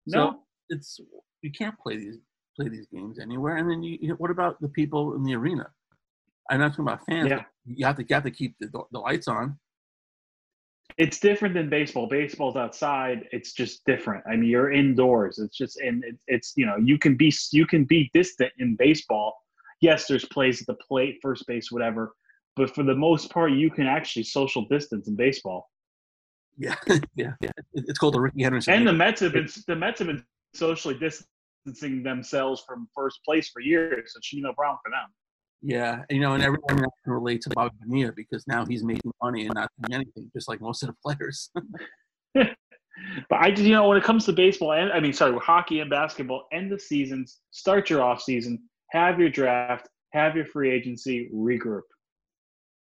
no. 0.08 0.32
So 0.32 0.40
it's 0.70 1.00
you 1.42 1.52
can't 1.52 1.78
play 1.80 1.98
these 1.98 2.20
play 2.60 2.70
these 2.70 2.88
games 2.94 3.20
anywhere. 3.20 3.58
And 3.58 3.70
then 3.70 3.84
you, 3.84 3.98
you 4.02 4.14
what 4.16 4.32
about 4.32 4.60
the 4.62 4.70
people 4.70 5.16
in 5.16 5.24
the 5.24 5.36
arena? 5.36 5.68
I'm 6.50 6.60
not 6.60 6.70
talking 6.72 6.86
about 6.86 7.06
fans. 7.06 7.30
Yeah. 7.30 7.44
You 7.66 7.86
have 7.86 7.98
to 7.98 8.06
you 8.08 8.14
have 8.14 8.24
to 8.24 8.32
keep 8.32 8.56
the, 8.60 8.70
the 8.92 9.00
lights 9.00 9.28
on. 9.28 9.58
it's 10.98 11.20
different 11.20 11.54
than 11.54 11.70
baseball. 11.70 12.08
Baseball's 12.08 12.56
outside. 12.56 13.28
It's 13.32 13.54
just 13.54 13.86
different. 13.86 14.24
I 14.28 14.36
mean, 14.36 14.50
you're 14.50 14.72
indoors. 14.72 15.40
It's 15.40 15.56
just 15.56 15.80
and 15.80 16.04
it, 16.04 16.18
it's 16.28 16.54
you 16.56 16.66
know 16.66 16.78
you 16.78 16.98
can 16.98 17.16
be 17.16 17.34
you 17.52 17.66
can 17.66 17.86
be 17.86 18.10
distant 18.14 18.52
in 18.60 18.76
baseball. 18.76 19.36
Yes, 19.82 20.08
there's 20.08 20.26
plays 20.26 20.60
at 20.62 20.68
the 20.68 20.76
plate, 20.76 21.20
first 21.22 21.48
base, 21.48 21.72
whatever. 21.72 22.14
But 22.56 22.76
for 22.76 22.84
the 22.84 22.96
most 22.96 23.32
part, 23.32 23.52
you 23.54 23.70
can 23.70 23.88
actually 23.88 24.24
social 24.24 24.66
distance 24.66 25.08
in 25.08 25.16
baseball. 25.16 25.70
Yeah, 26.58 26.76
yeah, 27.16 27.34
yeah. 27.42 27.52
It's 27.74 27.98
called 28.00 28.16
the 28.16 28.22
Rickey 28.22 28.44
Henderson. 28.44 28.74
And 28.74 28.88
the. 28.88 28.94
Mets 28.94 29.22
have 29.22 29.34
been 29.34 29.48
the 29.68 29.76
Mets 29.76 30.00
have 30.00 30.08
been 30.08 30.26
socially 30.54 30.96
distancing 31.66 32.04
themselves 32.04 32.64
from 32.68 32.88
first 32.96 33.20
place 33.26 33.50
for 33.50 33.62
years. 33.62 34.14
So 34.14 34.18
it 34.18 34.24
should 34.24 34.38
be 34.38 34.42
no 34.42 34.54
problem 34.54 34.80
for 34.84 34.92
them. 34.92 35.10
yeah, 35.62 36.04
you 36.10 36.20
know, 36.20 36.34
and 36.34 36.44
everyone 36.44 36.78
can 37.04 37.14
relate 37.14 37.42
to 37.42 37.50
Bobby 37.52 37.76
Bonilla 37.82 38.14
because 38.16 38.46
now 38.48 38.66
he's 38.66 38.84
making 38.84 39.12
money 39.22 39.46
and 39.46 39.54
not 39.54 39.70
doing 39.82 40.02
anything, 40.02 40.32
just 40.34 40.48
like 40.48 40.62
most 40.62 40.84
of 40.84 40.90
the 40.90 40.96
players. 41.04 41.52
But 43.30 43.40
I 43.40 43.50
just, 43.52 43.64
you 43.64 43.72
know, 43.72 43.88
when 43.88 43.98
it 43.98 44.04
comes 44.04 44.26
to 44.26 44.34
baseball 44.34 44.74
and 44.74 44.92
I 44.92 45.00
mean, 45.00 45.14
sorry, 45.14 45.38
hockey 45.40 45.80
and 45.80 45.90
basketball, 45.90 46.48
end 46.52 46.72
the 46.72 46.80
seasons, 46.80 47.40
start 47.52 47.90
your 47.90 48.02
off 48.02 48.22
season, 48.22 48.60
have 48.92 49.20
your 49.20 49.30
draft, 49.30 49.88
have 50.12 50.36
your 50.36 50.46
free 50.46 50.70
agency, 50.72 51.30
regroup. 51.34 51.84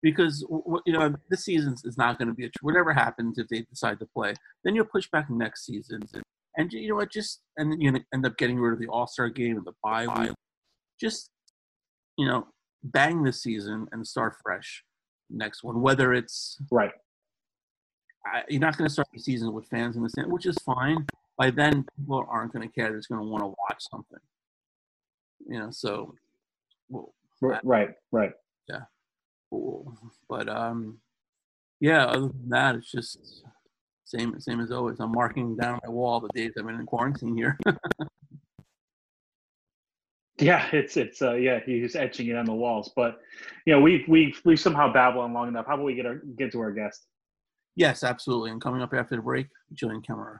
because 0.02 0.46
you 0.86 0.94
know 0.94 1.14
this 1.30 1.46
season 1.46 1.76
is 1.86 1.98
not 1.98 2.18
going 2.18 2.28
to 2.28 2.34
be 2.34 2.46
a 2.46 2.50
whatever 2.62 2.92
happens 2.92 3.38
if 3.38 3.48
they 3.48 3.62
decide 3.62 4.00
to 4.00 4.06
play. 4.08 4.34
Then 4.64 4.76
you'll 4.76 4.86
push 4.86 5.08
back 5.12 5.30
next 5.30 5.66
season, 5.66 6.02
and, 6.58 6.72
you 6.74 6.90
know 6.90 6.96
what? 6.96 7.12
Just 7.12 7.42
and 7.58 7.72
then 7.72 7.82
you 7.82 7.94
end 8.14 8.26
up 8.26 8.38
getting 8.38 8.60
rid 8.60 8.74
of 8.74 8.80
the 8.80 8.88
All 8.88 9.08
Star 9.08 9.30
game 9.30 9.58
and 9.58 9.66
the 9.66 9.74
bye 9.84 10.08
week. 10.08 10.34
Just 11.00 11.30
you 12.18 12.26
know, 12.26 12.48
bang 12.84 13.24
the 13.24 13.34
season 13.34 13.88
and 13.92 14.06
start 14.06 14.36
fresh 14.44 14.84
next 15.30 15.64
one. 15.64 15.82
Whether 15.82 16.14
it's 16.14 16.58
Right. 16.72 16.92
I, 18.26 18.44
you're 18.50 18.62
not 18.62 18.78
going 18.78 18.88
to 18.88 18.94
start 18.94 19.08
the 19.14 19.20
season 19.20 19.52
with 19.52 19.66
fans 19.68 19.96
in 19.96 20.04
the 20.04 20.10
stand, 20.10 20.32
which 20.32 20.46
is 20.46 20.58
fine. 20.60 21.08
By 21.38 21.50
then, 21.50 21.86
people 21.98 22.24
aren't 22.30 22.54
going 22.54 22.68
to 22.68 22.74
care. 22.74 22.90
They're 22.90 22.98
just 22.98 23.10
going 23.10 23.22
to 23.22 23.28
want 23.28 23.44
to 23.44 23.48
watch 23.48 23.84
something. 23.90 24.20
You 25.48 25.60
know, 25.60 25.72
so 25.72 26.14
well, 26.90 27.14
Right, 27.64 27.90
right. 28.12 28.34
Yeah. 28.70 28.82
Cool. 29.50 29.98
But 30.30 30.48
um, 30.48 31.00
yeah. 31.80 32.06
Other 32.06 32.28
than 32.28 32.50
that, 32.50 32.76
it's 32.76 32.92
just 32.92 33.44
same 34.12 34.40
same 34.40 34.60
as 34.60 34.72
always. 34.72 35.00
I'm 35.00 35.12
marking 35.12 35.56
down 35.56 35.80
my 35.84 35.90
wall 35.90 36.20
the 36.20 36.30
days 36.30 36.54
I've 36.58 36.66
been 36.66 36.76
in 36.76 36.86
quarantine 36.86 37.36
here. 37.36 37.58
Yeah, 40.40 40.68
it's 40.74 40.98
it's 40.98 41.22
uh 41.22 41.34
yeah, 41.34 41.60
he's 41.64 41.96
etching 41.96 42.28
it 42.28 42.36
on 42.36 42.46
the 42.46 42.54
walls. 42.54 42.92
But 42.96 43.20
you 43.66 43.74
know, 43.74 43.80
we 43.80 44.04
we 44.08 44.34
we 44.44 44.58
somehow 44.58 44.92
babble 44.92 45.22
on 45.22 45.34
long 45.34 45.48
enough. 45.48 45.68
How 45.68 45.76
about 45.76 45.86
we 45.86 45.94
get 45.94 46.08
our 46.08 46.22
get 46.36 46.52
to 46.54 46.60
our 46.60 46.72
guest? 46.72 47.06
yes, 47.76 48.04
absolutely. 48.04 48.52
And 48.52 48.62
coming 48.62 48.82
up 48.82 48.94
after 48.94 49.16
the 49.16 49.22
break, 49.22 49.48
Jillian 49.76 50.04
Kemmerer. 50.04 50.40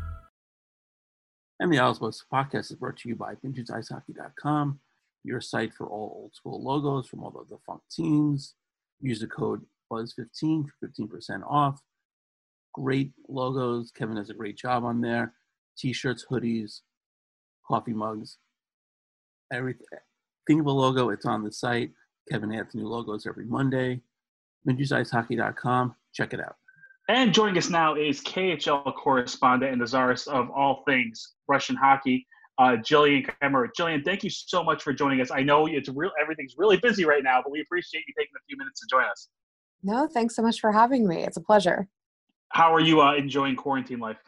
And 1.61 1.71
the 1.71 1.77
Isles 1.77 1.99
Buzz 1.99 2.25
podcast 2.33 2.71
is 2.71 2.77
brought 2.77 2.97
to 2.97 3.09
you 3.09 3.15
by 3.15 3.35
VintageIceHockey.com, 3.35 4.79
your 5.23 5.39
site 5.39 5.71
for 5.75 5.85
all 5.85 6.23
old 6.23 6.33
school 6.33 6.59
logos 6.59 7.07
from 7.07 7.23
all 7.23 7.29
the 7.29 7.55
defunct 7.55 7.83
teams. 7.95 8.55
Use 8.99 9.19
the 9.19 9.27
code 9.27 9.61
BUZZ15 9.91 10.65
for 10.79 10.87
15% 10.87 11.43
off. 11.47 11.79
Great 12.73 13.11
logos. 13.29 13.91
Kevin 13.91 14.15
does 14.15 14.31
a 14.31 14.33
great 14.33 14.57
job 14.57 14.83
on 14.83 15.01
there. 15.01 15.33
T-shirts, 15.77 16.25
hoodies, 16.27 16.79
coffee 17.63 17.93
mugs, 17.93 18.37
everything. 19.53 19.85
Think 20.47 20.61
of 20.61 20.65
a 20.65 20.71
logo, 20.71 21.09
it's 21.09 21.27
on 21.27 21.43
the 21.43 21.51
site. 21.51 21.91
Kevin 22.27 22.55
adds 22.55 22.73
new 22.73 22.87
logos 22.87 23.27
every 23.27 23.45
Monday. 23.45 24.01
VintageIceHockey.com. 24.67 25.93
Check 26.11 26.33
it 26.33 26.39
out. 26.39 26.55
And 27.11 27.33
joining 27.33 27.57
us 27.57 27.69
now 27.69 27.95
is 27.95 28.21
KHL 28.21 28.95
correspondent 28.95 29.73
and 29.73 29.81
the 29.81 29.85
czarist 29.85 30.29
of 30.29 30.49
all 30.49 30.81
things 30.87 31.33
Russian 31.49 31.75
hockey, 31.75 32.25
uh, 32.57 32.77
Jillian 32.77 33.29
Kemmerer. 33.43 33.67
Jillian, 33.77 34.05
thank 34.05 34.23
you 34.23 34.29
so 34.29 34.63
much 34.63 34.81
for 34.81 34.93
joining 34.93 35.19
us. 35.19 35.29
I 35.29 35.43
know 35.43 35.67
it's 35.67 35.89
real; 35.89 36.11
everything's 36.21 36.55
really 36.57 36.77
busy 36.77 37.03
right 37.03 37.21
now, 37.21 37.41
but 37.43 37.51
we 37.51 37.59
appreciate 37.59 38.05
you 38.07 38.13
taking 38.17 38.31
a 38.37 38.43
few 38.47 38.55
minutes 38.57 38.79
to 38.79 38.87
join 38.89 39.03
us. 39.03 39.27
No, 39.83 40.07
thanks 40.07 40.37
so 40.37 40.41
much 40.41 40.61
for 40.61 40.71
having 40.71 41.05
me. 41.05 41.21
It's 41.21 41.35
a 41.35 41.41
pleasure. 41.41 41.89
How 42.47 42.73
are 42.73 42.79
you 42.79 43.01
uh, 43.01 43.15
enjoying 43.15 43.57
quarantine 43.57 43.99
life? 43.99 44.23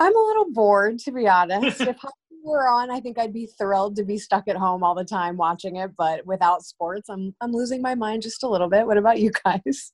I'm 0.00 0.16
a 0.16 0.20
little 0.20 0.50
bored, 0.50 0.98
to 0.98 1.12
be 1.12 1.28
honest. 1.28 1.80
if 1.80 1.96
hockey 1.96 2.40
were 2.42 2.66
on, 2.66 2.90
I 2.90 2.98
think 2.98 3.20
I'd 3.20 3.32
be 3.32 3.46
thrilled 3.46 3.94
to 3.96 4.02
be 4.02 4.18
stuck 4.18 4.48
at 4.48 4.56
home 4.56 4.82
all 4.82 4.96
the 4.96 5.04
time 5.04 5.36
watching 5.36 5.76
it. 5.76 5.92
But 5.96 6.26
without 6.26 6.64
sports, 6.64 7.08
I'm 7.08 7.36
I'm 7.40 7.52
losing 7.52 7.80
my 7.82 7.94
mind 7.94 8.22
just 8.22 8.42
a 8.42 8.48
little 8.48 8.68
bit. 8.68 8.84
What 8.84 8.98
about 8.98 9.20
you 9.20 9.30
guys? 9.44 9.92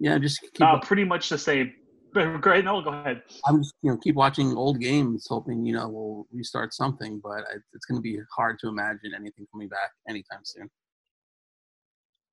Yeah, 0.00 0.18
just 0.18 0.40
keep 0.40 0.62
Uh, 0.62 0.78
pretty 0.80 1.04
much 1.04 1.28
the 1.28 1.38
same. 1.38 1.72
But 2.14 2.40
Great, 2.40 2.64
no, 2.64 2.80
go 2.80 2.90
ahead. 2.90 3.22
I'm 3.46 3.58
just 3.58 3.74
you 3.82 3.90
know 3.90 3.98
keep 3.98 4.14
watching 4.14 4.56
old 4.56 4.80
games, 4.80 5.26
hoping 5.28 5.66
you 5.66 5.74
know 5.74 5.88
we'll 5.88 6.26
restart 6.32 6.72
something. 6.72 7.20
But 7.22 7.40
it's 7.74 7.84
going 7.84 7.98
to 7.98 8.02
be 8.02 8.18
hard 8.34 8.58
to 8.60 8.68
imagine 8.68 9.12
anything 9.14 9.46
coming 9.52 9.68
back 9.68 9.90
anytime 10.08 10.40
soon. 10.42 10.70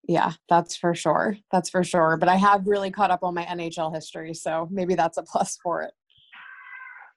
Yeah, 0.07 0.31
that's 0.47 0.77
for 0.77 0.95
sure. 0.95 1.35
That's 1.51 1.69
for 1.69 1.83
sure. 1.83 2.15
But 2.15 2.29
I 2.29 2.35
have 2.35 2.65
really 2.65 2.89
caught 2.89 3.11
up 3.11 3.21
on 3.21 3.33
my 3.33 3.43
NHL 3.43 3.93
history, 3.93 4.33
so 4.33 4.69
maybe 4.71 4.95
that's 4.95 5.17
a 5.17 5.23
plus 5.23 5.57
for 5.61 5.81
it. 5.81 5.91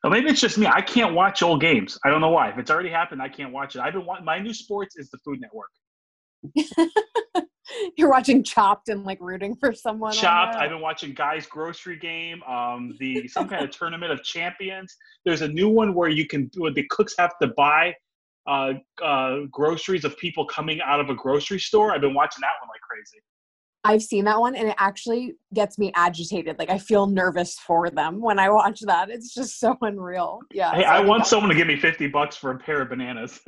Well, 0.02 0.12
maybe 0.12 0.28
it's 0.28 0.40
just 0.40 0.58
me. 0.58 0.66
I 0.66 0.80
can't 0.80 1.14
watch 1.14 1.42
old 1.42 1.60
games. 1.60 1.96
I 2.04 2.10
don't 2.10 2.20
know 2.20 2.30
why. 2.30 2.50
If 2.50 2.58
it's 2.58 2.70
already 2.70 2.90
happened, 2.90 3.20
I 3.22 3.28
can't 3.28 3.52
watch 3.52 3.76
it. 3.76 3.80
I've 3.82 3.92
been 3.92 4.04
wa- 4.06 4.20
my 4.20 4.38
new 4.40 4.54
sports 4.54 4.96
is 4.96 5.10
the 5.10 5.18
Food 5.18 5.40
Network. 5.40 5.70
You're 7.96 8.10
watching 8.10 8.42
Chopped 8.42 8.88
and 8.88 9.04
like 9.04 9.18
rooting 9.20 9.56
for 9.56 9.72
someone. 9.72 10.12
Chopped. 10.12 10.56
I've 10.56 10.70
been 10.70 10.80
watching 10.80 11.14
Guys 11.14 11.46
Grocery 11.46 11.98
Game. 11.98 12.42
Um, 12.44 12.94
the 12.98 13.28
some 13.28 13.48
kind 13.48 13.64
of 13.64 13.70
tournament 13.70 14.12
of 14.12 14.22
champions. 14.22 14.96
There's 15.24 15.42
a 15.42 15.48
new 15.48 15.68
one 15.68 15.94
where 15.94 16.08
you 16.08 16.26
can 16.26 16.50
where 16.56 16.72
the 16.72 16.86
cooks 16.90 17.14
have 17.18 17.38
to 17.40 17.48
buy 17.48 17.94
uh, 18.46 18.74
uh, 19.02 19.40
groceries 19.50 20.04
of 20.04 20.16
people 20.18 20.46
coming 20.46 20.80
out 20.80 21.00
of 21.00 21.10
a 21.10 21.14
grocery 21.14 21.60
store. 21.60 21.92
I've 21.92 22.00
been 22.00 22.14
watching 22.14 22.40
that 22.40 22.52
one 22.60 22.68
like 22.68 22.80
crazy. 22.80 23.22
I've 23.84 24.02
seen 24.02 24.24
that 24.24 24.40
one 24.40 24.56
and 24.56 24.68
it 24.68 24.74
actually 24.78 25.34
gets 25.54 25.78
me 25.78 25.92
agitated. 25.94 26.58
Like 26.58 26.70
I 26.70 26.78
feel 26.78 27.06
nervous 27.06 27.58
for 27.58 27.90
them 27.90 28.20
when 28.20 28.38
I 28.38 28.50
watch 28.50 28.80
that. 28.80 29.08
It's 29.08 29.32
just 29.32 29.60
so 29.60 29.76
unreal. 29.82 30.40
Yeah. 30.52 30.74
Hey, 30.74 30.82
so 30.82 30.88
I 30.88 30.96
think 30.98 31.08
want 31.08 31.26
someone 31.26 31.50
to 31.50 31.54
give 31.54 31.68
me 31.68 31.76
50 31.76 32.08
bucks 32.08 32.36
for 32.36 32.50
a 32.50 32.58
pair 32.58 32.82
of 32.82 32.88
bananas. 32.88 33.40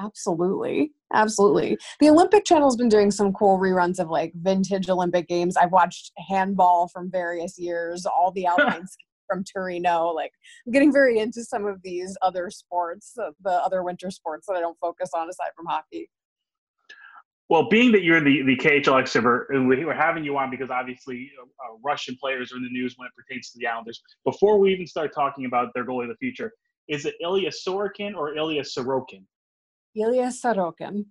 Absolutely. 0.00 0.92
Absolutely. 1.12 1.78
The 2.00 2.10
Olympic 2.10 2.44
Channel's 2.44 2.76
been 2.76 2.88
doing 2.88 3.10
some 3.10 3.32
cool 3.32 3.58
reruns 3.58 3.98
of 3.98 4.10
like 4.10 4.32
vintage 4.34 4.88
Olympic 4.88 5.28
games. 5.28 5.56
I've 5.56 5.72
watched 5.72 6.12
handball 6.28 6.88
from 6.88 7.10
various 7.10 7.58
years, 7.58 8.06
all 8.06 8.30
the 8.30 8.46
alpine 8.46 8.86
ski 8.86 9.04
from 9.28 9.44
Torino. 9.44 10.08
Like 10.08 10.32
I'm 10.66 10.72
getting 10.72 10.92
very 10.92 11.18
into 11.18 11.42
some 11.44 11.66
of 11.66 11.80
these 11.82 12.16
other 12.22 12.50
sports, 12.50 13.14
uh, 13.22 13.30
the 13.42 13.50
other 13.50 13.82
winter 13.82 14.10
sports 14.10 14.46
that 14.46 14.54
I 14.56 14.60
don't 14.60 14.78
focus 14.78 15.10
on 15.14 15.28
aside 15.28 15.50
from 15.56 15.66
hockey. 15.66 16.10
Well, 17.48 17.66
being 17.70 17.92
that 17.92 18.02
you're 18.02 18.20
the, 18.20 18.42
the 18.42 18.56
KHL 18.56 19.00
expert, 19.00 19.48
and 19.50 19.66
we- 19.66 19.82
we're 19.82 19.94
having 19.94 20.22
you 20.22 20.36
on 20.36 20.50
because 20.50 20.68
obviously 20.68 21.30
uh, 21.42 21.76
Russian 21.82 22.14
players 22.20 22.52
are 22.52 22.56
in 22.58 22.62
the 22.62 22.68
news 22.68 22.94
when 22.98 23.06
it 23.06 23.12
pertains 23.16 23.50
to 23.52 23.58
the 23.58 23.66
Islanders. 23.66 24.02
Before 24.24 24.58
we 24.58 24.70
even 24.74 24.86
start 24.86 25.14
talking 25.14 25.46
about 25.46 25.72
their 25.74 25.86
goalie 25.86 26.02
of 26.04 26.10
the 26.10 26.16
future, 26.16 26.52
is 26.88 27.06
it 27.06 27.14
Ilya 27.22 27.50
Sorokin 27.50 28.14
or 28.14 28.36
Ilya 28.36 28.62
Sorokin? 28.62 29.24
Ilya 29.98 30.28
Sorokin. 30.28 31.04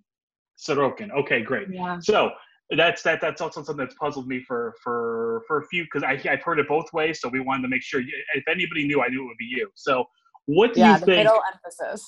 Sorokin. 0.58 1.10
Okay, 1.12 1.42
great. 1.42 1.68
Yeah. 1.70 1.98
So 2.00 2.30
that's 2.76 3.02
that. 3.02 3.20
That's 3.20 3.40
also 3.40 3.62
something 3.62 3.84
that's 3.84 3.94
puzzled 3.94 4.26
me 4.26 4.40
for 4.40 4.74
for 4.82 5.42
for 5.46 5.58
a 5.58 5.66
few 5.66 5.84
because 5.84 6.02
I 6.02 6.20
I've 6.30 6.42
heard 6.42 6.58
it 6.58 6.68
both 6.68 6.92
ways. 6.92 7.20
So 7.20 7.28
we 7.28 7.40
wanted 7.40 7.62
to 7.62 7.68
make 7.68 7.82
sure 7.82 8.00
if 8.34 8.44
anybody 8.48 8.86
knew, 8.86 9.00
I 9.02 9.08
knew 9.08 9.22
it 9.22 9.26
would 9.26 9.38
be 9.38 9.46
you. 9.46 9.70
So 9.74 10.04
what 10.46 10.74
do 10.74 10.80
Yeah, 10.80 10.94
you 10.94 11.00
the 11.00 11.06
think? 11.06 11.16
middle 11.18 11.40
emphasis. 11.52 12.06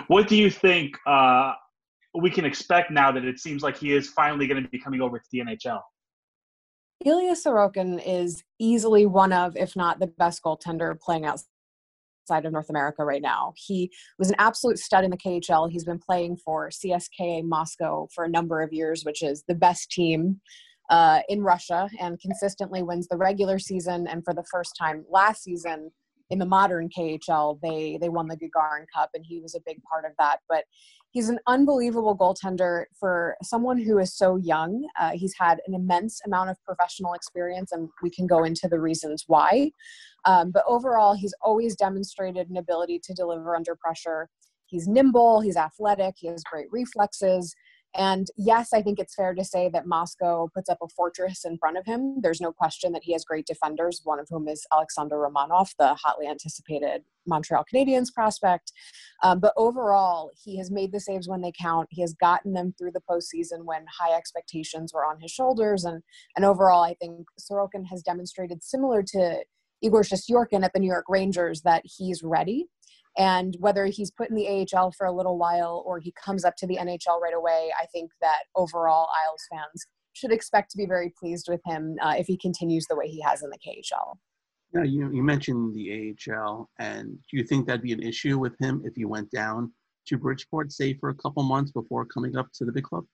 what 0.08 0.28
do 0.28 0.36
you 0.36 0.50
think 0.50 0.96
uh, 1.06 1.52
we 2.14 2.30
can 2.30 2.44
expect 2.44 2.90
now 2.90 3.12
that 3.12 3.24
it 3.24 3.38
seems 3.38 3.62
like 3.62 3.76
he 3.76 3.92
is 3.92 4.08
finally 4.08 4.46
going 4.46 4.62
to 4.62 4.68
be 4.68 4.78
coming 4.78 5.00
over 5.00 5.18
to 5.18 5.24
the 5.32 5.40
NHL? 5.40 5.80
Ilya 7.04 7.34
Sorokin 7.34 8.02
is 8.04 8.42
easily 8.58 9.06
one 9.06 9.32
of, 9.32 9.56
if 9.56 9.76
not 9.76 9.98
the 10.00 10.06
best 10.06 10.42
goaltender 10.42 10.98
playing 10.98 11.26
outside 11.26 11.46
of 12.30 12.52
North 12.52 12.70
America 12.70 13.04
right 13.04 13.22
now. 13.22 13.52
He 13.56 13.90
was 14.18 14.28
an 14.28 14.36
absolute 14.38 14.78
stud 14.78 15.04
in 15.04 15.10
the 15.10 15.16
KHL. 15.16 15.70
He's 15.70 15.84
been 15.84 15.98
playing 15.98 16.36
for 16.36 16.70
CSKA 16.70 17.44
Moscow 17.44 18.08
for 18.14 18.24
a 18.24 18.28
number 18.28 18.62
of 18.62 18.72
years, 18.72 19.04
which 19.04 19.22
is 19.22 19.44
the 19.46 19.54
best 19.54 19.90
team 19.90 20.40
uh, 20.90 21.20
in 21.28 21.42
Russia 21.42 21.88
and 22.00 22.20
consistently 22.20 22.82
wins 22.82 23.08
the 23.08 23.16
regular 23.16 23.58
season. 23.58 24.06
And 24.06 24.24
for 24.24 24.34
the 24.34 24.44
first 24.50 24.76
time 24.78 25.04
last 25.10 25.42
season 25.42 25.90
in 26.30 26.38
the 26.38 26.46
modern 26.46 26.88
KHL, 26.88 27.58
they 27.62 27.98
they 28.00 28.08
won 28.08 28.26
the 28.28 28.36
Gagarin 28.36 28.86
Cup, 28.94 29.10
and 29.14 29.24
he 29.26 29.40
was 29.40 29.54
a 29.54 29.60
big 29.64 29.82
part 29.82 30.04
of 30.04 30.12
that. 30.18 30.38
But 30.48 30.64
he's 31.10 31.28
an 31.28 31.38
unbelievable 31.46 32.16
goaltender 32.16 32.84
for 32.98 33.36
someone 33.42 33.78
who 33.78 33.98
is 33.98 34.14
so 34.14 34.36
young. 34.36 34.86
Uh, 35.00 35.12
he's 35.14 35.34
had 35.38 35.60
an 35.66 35.74
immense 35.74 36.20
amount 36.26 36.50
of 36.50 36.56
professional 36.64 37.14
experience, 37.14 37.72
and 37.72 37.88
we 38.02 38.10
can 38.10 38.26
go 38.26 38.44
into 38.44 38.68
the 38.68 38.80
reasons 38.80 39.24
why. 39.26 39.70
Um, 40.24 40.50
but 40.50 40.64
overall, 40.66 41.14
he's 41.14 41.34
always 41.40 41.76
demonstrated 41.76 42.50
an 42.50 42.56
ability 42.56 43.00
to 43.04 43.14
deliver 43.14 43.54
under 43.54 43.76
pressure. 43.76 44.28
He's 44.66 44.88
nimble, 44.88 45.40
he's 45.40 45.56
athletic, 45.56 46.16
he 46.18 46.26
has 46.26 46.42
great 46.42 46.66
reflexes. 46.72 47.54
And 47.96 48.26
yes, 48.36 48.74
I 48.74 48.82
think 48.82 48.98
it's 48.98 49.14
fair 49.14 49.34
to 49.34 49.44
say 49.44 49.70
that 49.70 49.86
Moscow 49.86 50.48
puts 50.54 50.68
up 50.68 50.78
a 50.82 50.88
fortress 50.88 51.44
in 51.44 51.56
front 51.56 51.78
of 51.78 51.86
him. 51.86 52.20
There's 52.20 52.40
no 52.40 52.52
question 52.52 52.92
that 52.92 53.04
he 53.04 53.12
has 53.12 53.24
great 53.24 53.46
defenders, 53.46 54.02
one 54.04 54.20
of 54.20 54.26
whom 54.28 54.48
is 54.48 54.66
Alexander 54.72 55.16
Romanov, 55.16 55.74
the 55.78 55.94
hotly 55.94 56.26
anticipated 56.26 57.02
Montreal 57.26 57.64
Canadiens 57.72 58.12
prospect. 58.12 58.72
Um, 59.22 59.40
but 59.40 59.54
overall, 59.56 60.30
he 60.44 60.58
has 60.58 60.70
made 60.70 60.92
the 60.92 61.00
saves 61.00 61.26
when 61.26 61.40
they 61.40 61.52
count. 61.58 61.88
He 61.90 62.02
has 62.02 62.14
gotten 62.14 62.52
them 62.52 62.74
through 62.78 62.92
the 62.92 63.02
postseason 63.10 63.64
when 63.64 63.86
high 63.98 64.14
expectations 64.14 64.92
were 64.92 65.04
on 65.04 65.20
his 65.20 65.30
shoulders. 65.30 65.84
And, 65.84 66.02
and 66.36 66.44
overall, 66.44 66.82
I 66.82 66.94
think 67.00 67.26
Sorokin 67.40 67.86
has 67.90 68.02
demonstrated, 68.02 68.62
similar 68.62 69.02
to 69.04 69.42
Igor 69.82 70.02
Shesterkin 70.02 70.64
at 70.64 70.72
the 70.72 70.80
New 70.80 70.86
York 70.90 71.06
Rangers, 71.08 71.62
that 71.62 71.82
he's 71.84 72.22
ready. 72.22 72.66
And 73.16 73.56
whether 73.60 73.86
he's 73.86 74.10
put 74.10 74.28
in 74.28 74.36
the 74.36 74.66
AHL 74.74 74.92
for 74.92 75.06
a 75.06 75.12
little 75.12 75.38
while 75.38 75.82
or 75.86 75.98
he 75.98 76.12
comes 76.12 76.44
up 76.44 76.54
to 76.56 76.66
the 76.66 76.76
NHL 76.76 77.20
right 77.20 77.34
away, 77.34 77.70
I 77.80 77.86
think 77.86 78.10
that 78.20 78.40
overall 78.54 79.08
Isles 79.26 79.42
fans 79.50 79.86
should 80.12 80.32
expect 80.32 80.70
to 80.70 80.76
be 80.76 80.86
very 80.86 81.12
pleased 81.18 81.46
with 81.48 81.60
him 81.64 81.96
uh, 82.02 82.14
if 82.18 82.26
he 82.26 82.36
continues 82.36 82.86
the 82.86 82.96
way 82.96 83.08
he 83.08 83.20
has 83.22 83.42
in 83.42 83.50
the 83.50 83.58
KHL. 83.58 84.16
Now, 84.72 84.82
you, 84.82 85.10
you 85.12 85.22
mentioned 85.22 85.74
the 85.74 86.14
AHL, 86.28 86.68
and 86.78 87.18
do 87.30 87.36
you 87.36 87.44
think 87.44 87.66
that'd 87.66 87.82
be 87.82 87.92
an 87.92 88.02
issue 88.02 88.38
with 88.38 88.58
him 88.58 88.82
if 88.84 88.94
he 88.96 89.04
went 89.04 89.30
down 89.30 89.72
to 90.08 90.18
Bridgeport, 90.18 90.72
say, 90.72 90.94
for 90.94 91.10
a 91.10 91.14
couple 91.14 91.42
months 91.42 91.72
before 91.72 92.04
coming 92.04 92.36
up 92.36 92.48
to 92.54 92.64
the 92.64 92.72
big 92.72 92.84
club? 92.84 93.04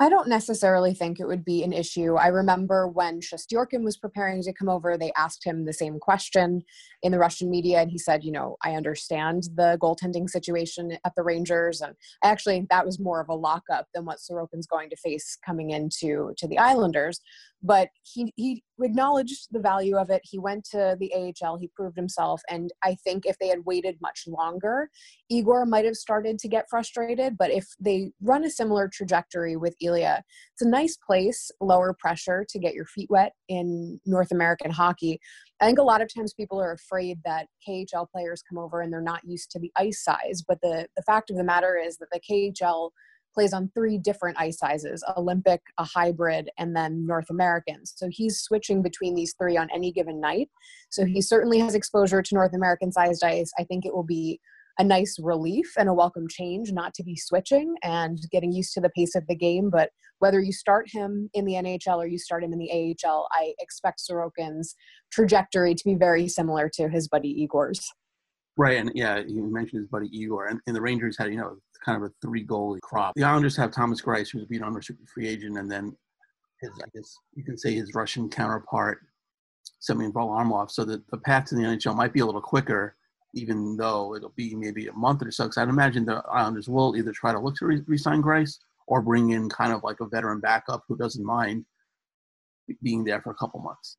I 0.00 0.08
don't 0.08 0.28
necessarily 0.28 0.94
think 0.94 1.18
it 1.18 1.26
would 1.26 1.44
be 1.44 1.64
an 1.64 1.72
issue. 1.72 2.14
I 2.14 2.28
remember 2.28 2.86
when 2.86 3.20
Shesterkin 3.20 3.82
was 3.82 3.96
preparing 3.96 4.40
to 4.44 4.52
come 4.52 4.68
over, 4.68 4.96
they 4.96 5.10
asked 5.16 5.44
him 5.44 5.64
the 5.64 5.72
same 5.72 5.98
question 5.98 6.62
in 7.02 7.10
the 7.10 7.18
Russian 7.18 7.50
media, 7.50 7.80
and 7.80 7.90
he 7.90 7.98
said, 7.98 8.22
"You 8.22 8.30
know, 8.30 8.56
I 8.62 8.74
understand 8.74 9.48
the 9.56 9.76
goaltending 9.82 10.30
situation 10.30 10.96
at 11.04 11.14
the 11.16 11.24
Rangers, 11.24 11.80
and 11.80 11.96
actually, 12.22 12.64
that 12.70 12.86
was 12.86 13.00
more 13.00 13.20
of 13.20 13.28
a 13.28 13.34
lockup 13.34 13.88
than 13.92 14.04
what 14.04 14.18
Sorokin's 14.18 14.68
going 14.68 14.88
to 14.90 14.96
face 14.96 15.36
coming 15.44 15.70
into 15.70 16.32
to 16.36 16.46
the 16.46 16.58
Islanders." 16.58 17.20
But 17.62 17.88
he 18.02 18.32
he 18.36 18.62
acknowledged 18.80 19.48
the 19.50 19.58
value 19.58 19.96
of 19.96 20.10
it. 20.10 20.22
He 20.24 20.38
went 20.38 20.64
to 20.70 20.96
the 20.98 21.12
AHL, 21.14 21.56
he 21.58 21.68
proved 21.74 21.96
himself, 21.96 22.40
and 22.48 22.70
I 22.84 22.96
think 23.04 23.26
if 23.26 23.38
they 23.38 23.48
had 23.48 23.64
waited 23.64 23.96
much 24.00 24.24
longer, 24.26 24.90
Igor 25.28 25.66
might 25.66 25.84
have 25.84 25.96
started 25.96 26.38
to 26.38 26.48
get 26.48 26.68
frustrated. 26.70 27.36
But 27.36 27.50
if 27.50 27.66
they 27.80 28.12
run 28.22 28.44
a 28.44 28.50
similar 28.50 28.88
trajectory 28.88 29.56
with 29.56 29.74
Ilya, 29.80 30.22
it's 30.52 30.62
a 30.62 30.68
nice 30.68 30.96
place, 30.96 31.50
lower 31.60 31.94
pressure 31.98 32.46
to 32.48 32.58
get 32.58 32.74
your 32.74 32.86
feet 32.86 33.10
wet 33.10 33.32
in 33.48 34.00
North 34.06 34.30
American 34.30 34.70
hockey. 34.70 35.20
I 35.60 35.66
think 35.66 35.78
a 35.78 35.82
lot 35.82 36.00
of 36.00 36.12
times 36.14 36.32
people 36.32 36.60
are 36.60 36.72
afraid 36.72 37.18
that 37.24 37.48
KHL 37.68 38.08
players 38.10 38.42
come 38.48 38.58
over 38.58 38.80
and 38.80 38.92
they're 38.92 39.00
not 39.00 39.24
used 39.24 39.50
to 39.52 39.58
the 39.58 39.72
ice 39.76 40.02
size. 40.02 40.44
But 40.46 40.60
the, 40.62 40.86
the 40.96 41.02
fact 41.02 41.30
of 41.30 41.36
the 41.36 41.44
matter 41.44 41.76
is 41.76 41.98
that 41.98 42.08
the 42.12 42.20
KHL 42.20 42.90
plays 43.38 43.52
on 43.52 43.70
three 43.72 43.98
different 43.98 44.36
ice 44.36 44.58
sizes 44.58 45.04
Olympic, 45.16 45.60
a 45.78 45.84
hybrid, 45.84 46.50
and 46.58 46.74
then 46.74 47.06
North 47.06 47.30
American. 47.30 47.86
So 47.86 48.08
he's 48.10 48.40
switching 48.40 48.82
between 48.82 49.14
these 49.14 49.32
three 49.38 49.56
on 49.56 49.68
any 49.72 49.92
given 49.92 50.20
night. 50.20 50.48
So 50.90 51.04
he 51.04 51.22
certainly 51.22 51.60
has 51.60 51.76
exposure 51.76 52.20
to 52.20 52.34
North 52.34 52.52
American 52.52 52.90
sized 52.90 53.22
ice. 53.22 53.52
I 53.56 53.62
think 53.62 53.86
it 53.86 53.94
will 53.94 54.02
be 54.02 54.40
a 54.80 54.82
nice 54.82 55.20
relief 55.20 55.72
and 55.78 55.88
a 55.88 55.94
welcome 55.94 56.26
change 56.28 56.72
not 56.72 56.94
to 56.94 57.04
be 57.04 57.14
switching 57.14 57.76
and 57.84 58.18
getting 58.32 58.50
used 58.50 58.72
to 58.74 58.80
the 58.80 58.90
pace 58.90 59.14
of 59.14 59.24
the 59.28 59.36
game. 59.36 59.70
But 59.70 59.90
whether 60.18 60.40
you 60.40 60.52
start 60.52 60.88
him 60.90 61.30
in 61.32 61.44
the 61.44 61.54
NHL 61.54 61.98
or 61.98 62.08
you 62.08 62.18
start 62.18 62.42
him 62.42 62.52
in 62.52 62.58
the 62.58 62.96
AHL, 63.06 63.28
I 63.30 63.54
expect 63.60 64.00
Sorokin's 64.00 64.74
trajectory 65.12 65.76
to 65.76 65.84
be 65.84 65.94
very 65.94 66.26
similar 66.26 66.68
to 66.74 66.88
his 66.88 67.06
buddy 67.06 67.28
Igor's. 67.28 67.88
Right, 68.56 68.78
and 68.78 68.90
yeah, 68.96 69.22
you 69.24 69.48
mentioned 69.52 69.82
his 69.82 69.88
buddy 69.88 70.08
Igor, 70.12 70.46
and, 70.46 70.58
and 70.66 70.74
the 70.74 70.80
Rangers 70.80 71.16
had, 71.16 71.30
you 71.30 71.38
know, 71.38 71.58
kind 71.84 72.02
of 72.02 72.10
a 72.10 72.12
three 72.20 72.46
goalie 72.46 72.80
crop. 72.80 73.14
The 73.16 73.24
Islanders 73.24 73.56
have 73.56 73.70
Thomas 73.70 74.00
Greiss, 74.00 74.30
who's 74.30 74.46
been 74.46 74.62
unrestricted 74.62 75.08
free 75.08 75.28
agent, 75.28 75.58
and 75.58 75.70
then 75.70 75.96
his, 76.60 76.70
I 76.82 76.88
guess 76.94 77.14
you 77.34 77.44
can 77.44 77.56
say 77.56 77.74
his 77.74 77.94
Russian 77.94 78.28
counterpart, 78.28 79.00
Semyon 79.80 80.12
Varlamov. 80.12 80.70
So 80.70 80.84
the, 80.84 81.02
the 81.10 81.18
path 81.18 81.46
to 81.46 81.54
the 81.54 81.62
NHL 81.62 81.96
might 81.96 82.12
be 82.12 82.20
a 82.20 82.26
little 82.26 82.40
quicker, 82.40 82.96
even 83.34 83.76
though 83.76 84.14
it'll 84.14 84.32
be 84.36 84.54
maybe 84.54 84.88
a 84.88 84.92
month 84.92 85.22
or 85.22 85.30
so. 85.30 85.44
Because 85.44 85.58
I'd 85.58 85.68
imagine 85.68 86.04
the 86.04 86.22
Islanders 86.30 86.68
will 86.68 86.96
either 86.96 87.12
try 87.12 87.32
to 87.32 87.38
look 87.38 87.56
to 87.56 87.66
re- 87.66 87.82
resign 87.86 88.22
Greiss 88.22 88.58
or 88.86 89.02
bring 89.02 89.30
in 89.30 89.48
kind 89.48 89.72
of 89.72 89.84
like 89.84 90.00
a 90.00 90.06
veteran 90.06 90.40
backup 90.40 90.82
who 90.88 90.96
doesn't 90.96 91.24
mind 91.24 91.64
being 92.82 93.04
there 93.04 93.20
for 93.22 93.30
a 93.30 93.34
couple 93.34 93.60
months. 93.60 93.96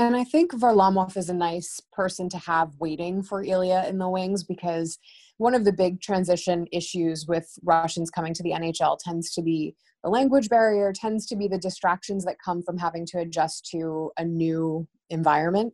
And 0.00 0.14
I 0.14 0.22
think 0.22 0.52
Varlamov 0.52 1.16
is 1.16 1.28
a 1.28 1.34
nice 1.34 1.80
person 1.92 2.28
to 2.28 2.38
have 2.38 2.76
waiting 2.78 3.22
for 3.22 3.42
Ilya 3.42 3.86
in 3.88 3.98
the 3.98 4.08
wings 4.08 4.44
because 4.44 4.98
one 5.38 5.54
of 5.54 5.64
the 5.64 5.72
big 5.72 6.00
transition 6.00 6.66
issues 6.72 7.26
with 7.26 7.48
Russians 7.62 8.10
coming 8.10 8.34
to 8.34 8.42
the 8.42 8.50
NHL 8.50 8.98
tends 8.98 9.32
to 9.34 9.42
be 9.42 9.74
the 10.04 10.10
language 10.10 10.48
barrier, 10.48 10.92
tends 10.92 11.26
to 11.26 11.36
be 11.36 11.48
the 11.48 11.58
distractions 11.58 12.24
that 12.24 12.36
come 12.44 12.62
from 12.62 12.78
having 12.78 13.06
to 13.06 13.18
adjust 13.18 13.66
to 13.70 14.10
a 14.16 14.24
new 14.24 14.86
environment. 15.10 15.72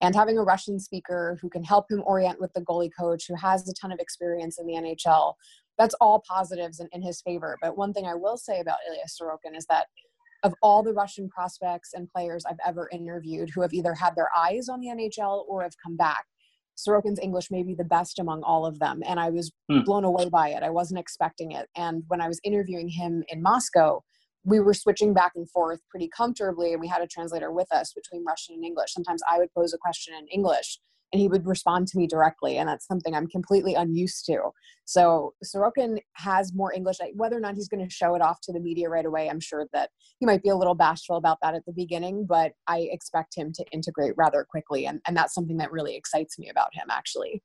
And 0.00 0.14
having 0.14 0.38
a 0.38 0.42
Russian 0.42 0.78
speaker 0.78 1.38
who 1.42 1.48
can 1.48 1.64
help 1.64 1.90
him 1.90 2.02
orient 2.06 2.40
with 2.40 2.52
the 2.54 2.62
goalie 2.62 2.90
coach 2.98 3.24
who 3.26 3.34
has 3.34 3.68
a 3.68 3.74
ton 3.74 3.92
of 3.92 3.98
experience 3.98 4.58
in 4.58 4.66
the 4.66 4.74
NHL, 4.74 5.34
that's 5.76 5.94
all 6.00 6.22
positives 6.26 6.80
in, 6.80 6.88
in 6.92 7.02
his 7.02 7.20
favor. 7.20 7.58
But 7.60 7.76
one 7.76 7.92
thing 7.92 8.06
I 8.06 8.14
will 8.14 8.36
say 8.36 8.60
about 8.60 8.78
Ilya 8.88 9.04
Sorokin 9.08 9.56
is 9.56 9.66
that 9.66 9.86
of 10.42 10.54
all 10.62 10.82
the 10.82 10.92
Russian 10.92 11.28
prospects 11.28 11.90
and 11.94 12.08
players 12.08 12.44
I've 12.44 12.56
ever 12.66 12.88
interviewed 12.92 13.50
who 13.50 13.62
have 13.62 13.72
either 13.72 13.94
had 13.94 14.14
their 14.14 14.30
eyes 14.36 14.68
on 14.68 14.80
the 14.80 14.88
NHL 14.88 15.44
or 15.48 15.62
have 15.62 15.74
come 15.82 15.96
back, 15.96 16.24
Sorokin's 16.76 17.18
English 17.20 17.50
may 17.50 17.62
be 17.62 17.74
the 17.74 17.84
best 17.84 18.18
among 18.18 18.42
all 18.42 18.66
of 18.66 18.78
them. 18.78 19.02
And 19.06 19.18
I 19.18 19.30
was 19.30 19.52
Hmm. 19.68 19.82
blown 19.84 20.04
away 20.04 20.28
by 20.28 20.50
it. 20.50 20.62
I 20.62 20.70
wasn't 20.70 21.00
expecting 21.00 21.52
it. 21.52 21.68
And 21.76 22.04
when 22.08 22.20
I 22.20 22.28
was 22.28 22.40
interviewing 22.44 22.88
him 22.88 23.24
in 23.28 23.42
Moscow, 23.42 24.02
we 24.44 24.60
were 24.60 24.74
switching 24.74 25.12
back 25.12 25.32
and 25.34 25.50
forth 25.50 25.80
pretty 25.90 26.08
comfortably, 26.08 26.72
and 26.72 26.80
we 26.80 26.86
had 26.86 27.02
a 27.02 27.06
translator 27.06 27.50
with 27.50 27.72
us 27.72 27.92
between 27.92 28.24
Russian 28.24 28.54
and 28.54 28.64
English. 28.64 28.92
Sometimes 28.92 29.20
I 29.28 29.38
would 29.38 29.52
pose 29.52 29.72
a 29.74 29.78
question 29.78 30.14
in 30.14 30.28
English, 30.28 30.78
and 31.16 31.22
he 31.22 31.28
would 31.28 31.46
respond 31.46 31.88
to 31.88 31.96
me 31.96 32.06
directly 32.06 32.58
and 32.58 32.68
that's 32.68 32.86
something 32.86 33.14
i'm 33.14 33.26
completely 33.26 33.74
unused 33.74 34.26
to. 34.26 34.50
So 34.84 35.32
sorokin 35.42 35.98
has 36.12 36.52
more 36.54 36.72
english. 36.74 36.98
Whether 37.14 37.38
or 37.38 37.40
not 37.40 37.54
he's 37.54 37.68
going 37.68 37.82
to 37.82 37.90
show 37.90 38.14
it 38.14 38.22
off 38.22 38.40
to 38.42 38.52
the 38.52 38.60
media 38.60 38.90
right 38.90 39.06
away 39.06 39.30
i'm 39.30 39.40
sure 39.40 39.66
that 39.72 39.88
he 40.18 40.26
might 40.26 40.42
be 40.42 40.50
a 40.50 40.56
little 40.56 40.74
bashful 40.74 41.16
about 41.16 41.38
that 41.42 41.54
at 41.54 41.64
the 41.66 41.72
beginning 41.72 42.26
but 42.26 42.52
i 42.66 42.80
expect 42.92 43.34
him 43.34 43.50
to 43.54 43.64
integrate 43.72 44.12
rather 44.16 44.46
quickly 44.48 44.86
and, 44.86 45.00
and 45.06 45.16
that's 45.16 45.32
something 45.32 45.56
that 45.56 45.72
really 45.72 45.96
excites 45.96 46.38
me 46.38 46.50
about 46.50 46.74
him 46.74 46.86
actually. 46.90 47.42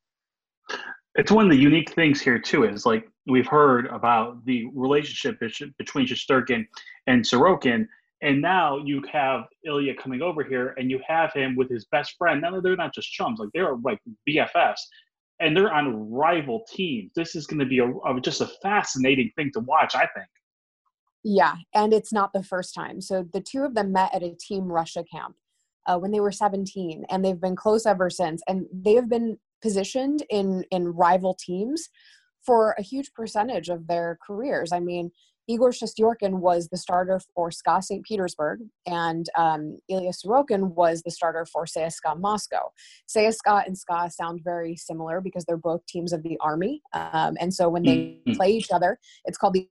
It's 1.15 1.31
one 1.31 1.45
of 1.45 1.51
the 1.51 1.57
unique 1.57 1.91
things 1.93 2.21
here 2.21 2.39
too 2.39 2.63
is 2.63 2.85
like 2.85 3.09
we've 3.25 3.47
heard 3.47 3.87
about 3.87 4.43
the 4.45 4.65
relationship 4.73 5.39
between 5.77 6.07
Shesterkin 6.07 6.65
and 7.07 7.23
Sorokin, 7.23 7.87
and 8.21 8.41
now 8.41 8.77
you 8.77 9.01
have 9.11 9.45
Ilya 9.65 9.95
coming 9.95 10.21
over 10.21 10.43
here, 10.43 10.75
and 10.77 10.91
you 10.91 10.99
have 11.07 11.33
him 11.33 11.55
with 11.55 11.69
his 11.69 11.85
best 11.85 12.15
friend. 12.17 12.41
Now 12.41 12.59
they're 12.59 12.75
not 12.75 12.93
just 12.93 13.11
chums; 13.11 13.39
like 13.39 13.49
they're 13.53 13.75
like 13.83 13.99
BFFs, 14.29 14.81
and 15.39 15.55
they're 15.55 15.73
on 15.73 16.09
rival 16.11 16.63
teams. 16.69 17.11
This 17.15 17.35
is 17.35 17.47
going 17.47 17.59
to 17.59 17.65
be 17.65 17.79
a, 17.79 17.89
a 17.89 18.21
just 18.21 18.41
a 18.41 18.51
fascinating 18.61 19.31
thing 19.35 19.51
to 19.53 19.59
watch. 19.61 19.95
I 19.95 20.07
think. 20.15 20.27
Yeah, 21.23 21.55
and 21.73 21.93
it's 21.93 22.13
not 22.13 22.33
the 22.33 22.43
first 22.43 22.73
time. 22.73 23.01
So 23.01 23.25
the 23.33 23.41
two 23.41 23.63
of 23.63 23.75
them 23.75 23.91
met 23.91 24.13
at 24.13 24.23
a 24.23 24.35
Team 24.35 24.71
Russia 24.71 25.03
camp 25.11 25.35
uh, 25.85 25.97
when 25.97 26.11
they 26.11 26.19
were 26.19 26.31
17, 26.31 27.05
and 27.09 27.23
they've 27.23 27.39
been 27.39 27.55
close 27.55 27.85
ever 27.85 28.09
since. 28.09 28.41
And 28.47 28.65
they 28.73 28.95
have 28.95 29.09
been 29.09 29.37
positioned 29.61 30.23
in 30.29 30.63
in 30.71 30.87
rival 30.87 31.35
teams 31.39 31.89
for 32.45 32.75
a 32.77 32.81
huge 32.81 33.13
percentage 33.13 33.69
of 33.69 33.87
their 33.87 34.17
careers. 34.25 34.71
I 34.71 34.79
mean, 34.79 35.11
Igor 35.51 35.71
Shesterkin 35.71 36.39
was 36.39 36.69
the 36.69 36.77
starter 36.77 37.19
for 37.35 37.51
SKA 37.51 37.81
St. 37.81 38.05
Petersburg, 38.05 38.61
and 38.85 39.25
um, 39.37 39.77
Ilya 39.89 40.11
Sorokin 40.11 40.73
was 40.75 41.01
the 41.01 41.11
starter 41.11 41.45
for 41.45 41.65
CSKA 41.65 42.17
Moscow. 42.17 42.71
CSKA 43.13 43.67
and 43.67 43.77
SKA 43.77 44.09
sound 44.09 44.39
very 44.45 44.77
similar 44.77 45.19
because 45.19 45.43
they're 45.43 45.57
both 45.57 45.85
teams 45.87 46.13
of 46.13 46.23
the 46.23 46.37
army, 46.39 46.81
um, 46.93 47.35
and 47.41 47.53
so 47.53 47.67
when 47.67 47.83
they 47.83 47.97
mm-hmm. 47.97 48.33
play 48.33 48.49
each 48.51 48.71
other, 48.71 48.97
it's 49.25 49.37
called 49.37 49.53
the 49.53 49.67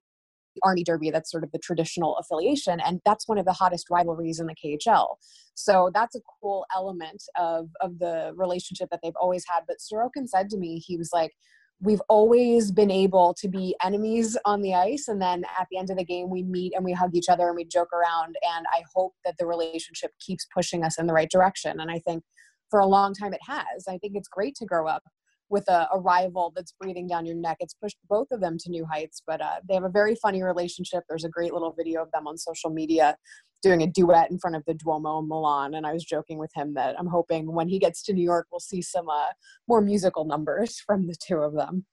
Army 0.62 0.84
Derby. 0.84 1.10
That's 1.10 1.30
sort 1.30 1.44
of 1.44 1.52
the 1.52 1.58
traditional 1.58 2.18
affiliation, 2.18 2.78
and 2.80 3.00
that's 3.06 3.26
one 3.26 3.38
of 3.38 3.46
the 3.46 3.52
hottest 3.54 3.88
rivalries 3.90 4.38
in 4.38 4.48
the 4.48 4.54
KHL. 4.54 5.16
So 5.54 5.90
that's 5.94 6.14
a 6.14 6.20
cool 6.42 6.66
element 6.76 7.22
of 7.38 7.68
of 7.80 7.98
the 7.98 8.32
relationship 8.36 8.90
that 8.90 9.00
they've 9.02 9.16
always 9.18 9.44
had. 9.48 9.62
But 9.66 9.78
Sorokin 9.78 10.28
said 10.28 10.50
to 10.50 10.58
me, 10.58 10.78
he 10.78 10.98
was 10.98 11.08
like, 11.12 11.32
"We've 11.80 12.02
always 12.08 12.70
been 12.70 12.90
able 12.90 13.34
to 13.34 13.48
be 13.48 13.74
enemies 13.82 14.36
on 14.44 14.62
the 14.62 14.74
ice, 14.74 15.08
and 15.08 15.20
then 15.20 15.44
at 15.58 15.66
the 15.70 15.78
end 15.78 15.90
of 15.90 15.96
the 15.96 16.04
game, 16.04 16.30
we 16.30 16.42
meet 16.42 16.74
and 16.74 16.84
we 16.84 16.92
hug 16.92 17.14
each 17.14 17.28
other 17.28 17.48
and 17.48 17.56
we 17.56 17.64
joke 17.64 17.92
around. 17.92 18.36
And 18.56 18.66
I 18.72 18.82
hope 18.94 19.14
that 19.24 19.36
the 19.38 19.46
relationship 19.46 20.12
keeps 20.18 20.46
pushing 20.54 20.84
us 20.84 20.98
in 20.98 21.06
the 21.06 21.14
right 21.14 21.30
direction. 21.30 21.80
And 21.80 21.90
I 21.90 21.98
think." 21.98 22.24
For 22.70 22.78
a 22.78 22.86
long 22.86 23.14
time, 23.14 23.34
it 23.34 23.40
has. 23.48 23.88
I 23.88 23.98
think 23.98 24.14
it's 24.14 24.28
great 24.28 24.54
to 24.56 24.64
grow 24.64 24.86
up 24.86 25.02
with 25.50 25.68
a, 25.68 25.88
a, 25.92 25.98
rival 25.98 26.52
that's 26.54 26.72
breathing 26.80 27.08
down 27.08 27.26
your 27.26 27.34
neck. 27.34 27.56
It's 27.60 27.74
pushed 27.74 27.98
both 28.08 28.28
of 28.30 28.40
them 28.40 28.56
to 28.58 28.70
new 28.70 28.86
heights, 28.86 29.20
but 29.26 29.40
uh, 29.40 29.56
they 29.68 29.74
have 29.74 29.84
a 29.84 29.90
very 29.90 30.14
funny 30.14 30.42
relationship. 30.42 31.02
There's 31.08 31.24
a 31.24 31.28
great 31.28 31.52
little 31.52 31.74
video 31.76 32.02
of 32.02 32.10
them 32.12 32.26
on 32.26 32.38
social 32.38 32.70
media 32.70 33.16
doing 33.62 33.82
a 33.82 33.86
duet 33.86 34.30
in 34.30 34.38
front 34.38 34.56
of 34.56 34.64
the 34.66 34.74
Duomo 34.74 35.18
in 35.18 35.28
Milan. 35.28 35.74
And 35.74 35.86
I 35.86 35.92
was 35.92 36.04
joking 36.04 36.38
with 36.38 36.50
him 36.54 36.74
that 36.74 36.98
I'm 36.98 37.06
hoping 37.06 37.52
when 37.52 37.68
he 37.68 37.78
gets 37.78 38.02
to 38.04 38.12
New 38.12 38.22
York, 38.22 38.46
we'll 38.50 38.60
see 38.60 38.80
some 38.80 39.08
uh, 39.08 39.26
more 39.68 39.80
musical 39.80 40.24
numbers 40.24 40.80
from 40.86 41.06
the 41.06 41.14
two 41.14 41.38
of 41.38 41.54
them. 41.54 41.84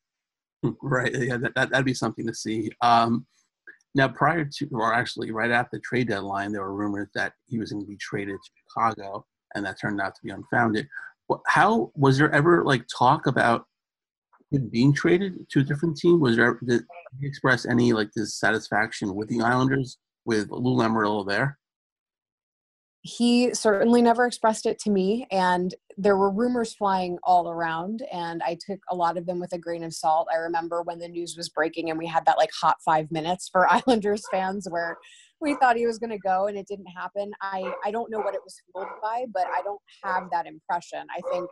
Right. 0.82 1.14
Yeah, 1.14 1.38
that, 1.38 1.56
that, 1.56 1.72
would 1.72 1.86
be 1.86 1.94
something 1.94 2.26
to 2.26 2.34
see. 2.34 2.72
Um, 2.82 3.26
now, 3.96 4.08
prior 4.08 4.46
to, 4.46 4.68
or 4.72 4.94
actually 4.94 5.32
right 5.32 5.52
after 5.52 5.78
the 5.78 5.82
trade 5.82 6.08
deadline, 6.08 6.52
there 6.52 6.62
were 6.62 6.76
rumors 6.76 7.10
that 7.16 7.34
he 7.48 7.58
was 7.58 7.72
going 7.72 7.84
to 7.84 7.88
be 7.88 7.98
traded 7.98 8.36
to 8.36 8.52
Chicago, 8.68 9.26
and 9.56 9.66
that 9.66 9.80
turned 9.80 10.02
out 10.02 10.14
to 10.16 10.22
be 10.24 10.30
unfounded 10.30 10.88
how 11.48 11.92
was 11.96 12.18
there 12.18 12.32
ever 12.34 12.64
like 12.64 12.86
talk 12.88 13.28
about 13.28 13.66
him 14.52 14.70
being 14.70 14.94
traded 14.94 15.50
to 15.50 15.60
a 15.60 15.64
different 15.64 15.98
team? 15.98 16.20
Was 16.20 16.36
there 16.36 16.60
did 16.66 16.84
he 17.20 17.28
express 17.28 17.66
any 17.66 17.94
like 17.94 18.10
dissatisfaction 18.16 19.16
with 19.16 19.28
the 19.30 19.42
Islanders 19.42 19.98
with 20.26 20.50
Lou 20.52 20.76
Lamoriello 20.76 21.28
there? 21.28 21.58
He 23.02 23.54
certainly 23.54 24.02
never 24.02 24.26
expressed 24.26 24.66
it 24.66 24.80
to 24.80 24.90
me, 24.90 25.28
and 25.32 25.74
there 25.98 26.18
were 26.18 26.30
rumors 26.30 26.74
flying 26.74 27.18
all 27.24 27.50
around, 27.50 28.04
and 28.12 28.44
I 28.44 28.58
took 28.60 28.80
a 28.90 28.96
lot 28.96 29.18
of 29.18 29.26
them 29.26 29.40
with 29.40 29.54
a 29.54 29.58
grain 29.58 29.84
of 29.84 29.94
salt. 29.94 30.28
I 30.34 30.38
remember 30.38 30.82
when 30.82 31.00
the 31.00 31.08
news 31.08 31.38
was 31.38 31.48
breaking, 31.48 31.90
and 31.90 31.98
we 31.98 32.06
had 32.06 32.26
that 32.26 32.38
like 32.38 32.50
hot 32.60 32.78
five 32.84 33.10
minutes 33.10 33.50
for 33.50 33.72
Islanders 33.72 34.24
fans 34.30 34.68
where 34.70 34.98
we 35.42 35.56
thought 35.56 35.76
he 35.76 35.86
was 35.86 36.00
going 36.00 36.10
to 36.10 36.18
go 36.18 36.48
and 36.48 36.58
it 36.58 36.68
didn't 36.68 36.88
happen. 36.88 37.32
I, 37.42 37.72
I 37.86 37.92
don't 37.92 38.10
know 38.10 38.20
what 38.20 38.34
it 38.34 38.42
was 38.44 38.62
fueled 38.72 38.88
by, 39.02 39.26
but 39.34 39.46
I 39.48 39.62
don't 39.62 39.82
have 40.04 40.30
that 40.32 40.46
impression. 40.46 41.06
I 41.16 41.22
think, 41.32 41.50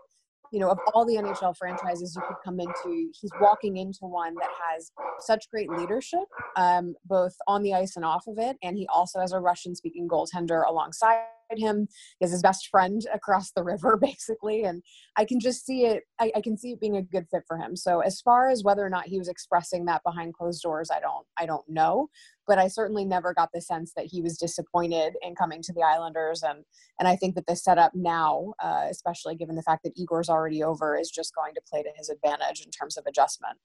you 0.52 0.60
know, 0.60 0.70
of 0.70 0.80
all 0.94 1.06
the 1.06 1.16
NHL 1.16 1.56
franchises 1.58 2.16
you 2.16 2.22
could 2.28 2.38
come 2.44 2.60
into, 2.60 3.12
he's 3.20 3.32
walking 3.40 3.78
into 3.78 4.02
one 4.02 4.34
that 4.36 4.50
has 4.70 4.92
such 5.20 5.50
great 5.52 5.70
leadership, 5.70 6.26
um, 6.56 6.96
both 7.06 7.36
on 7.48 7.64
the 7.64 7.74
ice 7.74 7.96
and 7.96 8.06
off 8.06 8.26
of 8.28 8.38
it. 8.38 8.58
And 8.64 8.78
he 8.78 8.88
also 8.88 9.20
has 9.20 9.34
a 9.34 9.40
Russian 9.40 9.76
speaking 9.76 10.08
goaltender 10.08 10.68
alongside 10.68 11.26
him. 11.58 11.88
He 12.20 12.26
has 12.26 12.32
his 12.32 12.42
best 12.42 12.68
friend 12.68 13.02
across 13.14 13.52
the 13.52 13.64
river, 13.64 13.98
basically, 14.02 14.64
and 14.64 14.84
I 15.18 15.26
can 15.26 15.40
just 15.40 15.66
see 15.66 15.86
it. 15.86 16.04
I, 16.20 16.32
I, 16.36 16.42
can 16.42 16.58
see 16.58 16.72
it 16.72 16.80
being 16.80 16.98
a 16.98 17.02
good 17.02 17.26
fit 17.30 17.44
for 17.48 17.58
him. 17.58 17.76
So 17.76 18.00
as 18.00 18.22
far 18.22 18.50
as 18.50 18.64
whether 18.64 18.86
or 18.86 18.90
not 18.90 19.06
he 19.06 19.18
was 19.18 19.28
expressing 19.28 19.86
that 19.86 20.04
behind 20.04 20.34
closed 20.34 20.62
doors, 20.62 20.90
I 20.92 21.00
don't. 21.00 21.26
I 21.38 21.46
don't 21.46 21.68
know. 21.68 22.10
But 22.48 22.60
I 22.60 22.68
certainly 22.68 23.06
never 23.06 23.34
got 23.34 23.50
the 23.54 23.62
sense 23.62 23.94
that 23.96 24.06
he 24.06 24.22
was 24.22 24.38
disappointed 24.38 25.16
in 25.22 25.36
coming 25.36 25.62
to 25.64 25.74
the 25.74 25.82
Islanders, 25.82 26.44
and 26.44 26.64
and 27.00 27.08
I 27.08 27.16
think 27.16 27.36
that 27.36 27.48
the 27.48 27.56
setup 27.56 27.94
now, 27.96 28.54
uh, 28.64 28.88
especially 28.90 29.36
given 29.36 29.56
the 29.56 29.64
fact 29.64 29.84
that 29.84 29.94
Igor's 29.96 30.30
already 30.30 30.64
over, 30.64 30.98
is 30.98 31.10
just 31.10 31.34
going 31.36 31.54
to 31.56 31.62
play 31.70 31.84
to 31.84 31.90
his 31.96 32.10
advantage 32.10 32.62
in 32.62 32.72
terms 32.72 32.98
of 32.98 33.06
adjustment. 33.08 33.58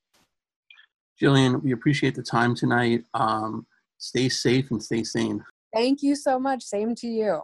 Jillian, 1.21 1.62
we 1.62 1.73
appreciate 1.73 2.14
the 2.14 2.23
time 2.23 2.55
tonight. 2.55 3.05
Um, 3.12 3.66
stay 3.99 4.29
safe 4.29 4.71
and 4.71 4.83
stay 4.83 5.05
sane. 5.05 5.45
Thank 5.75 6.03
you 6.03 6.16
so 6.16 6.38
much. 6.38 6.62
Same 6.62 6.95
to 6.97 7.07
you. 7.07 7.43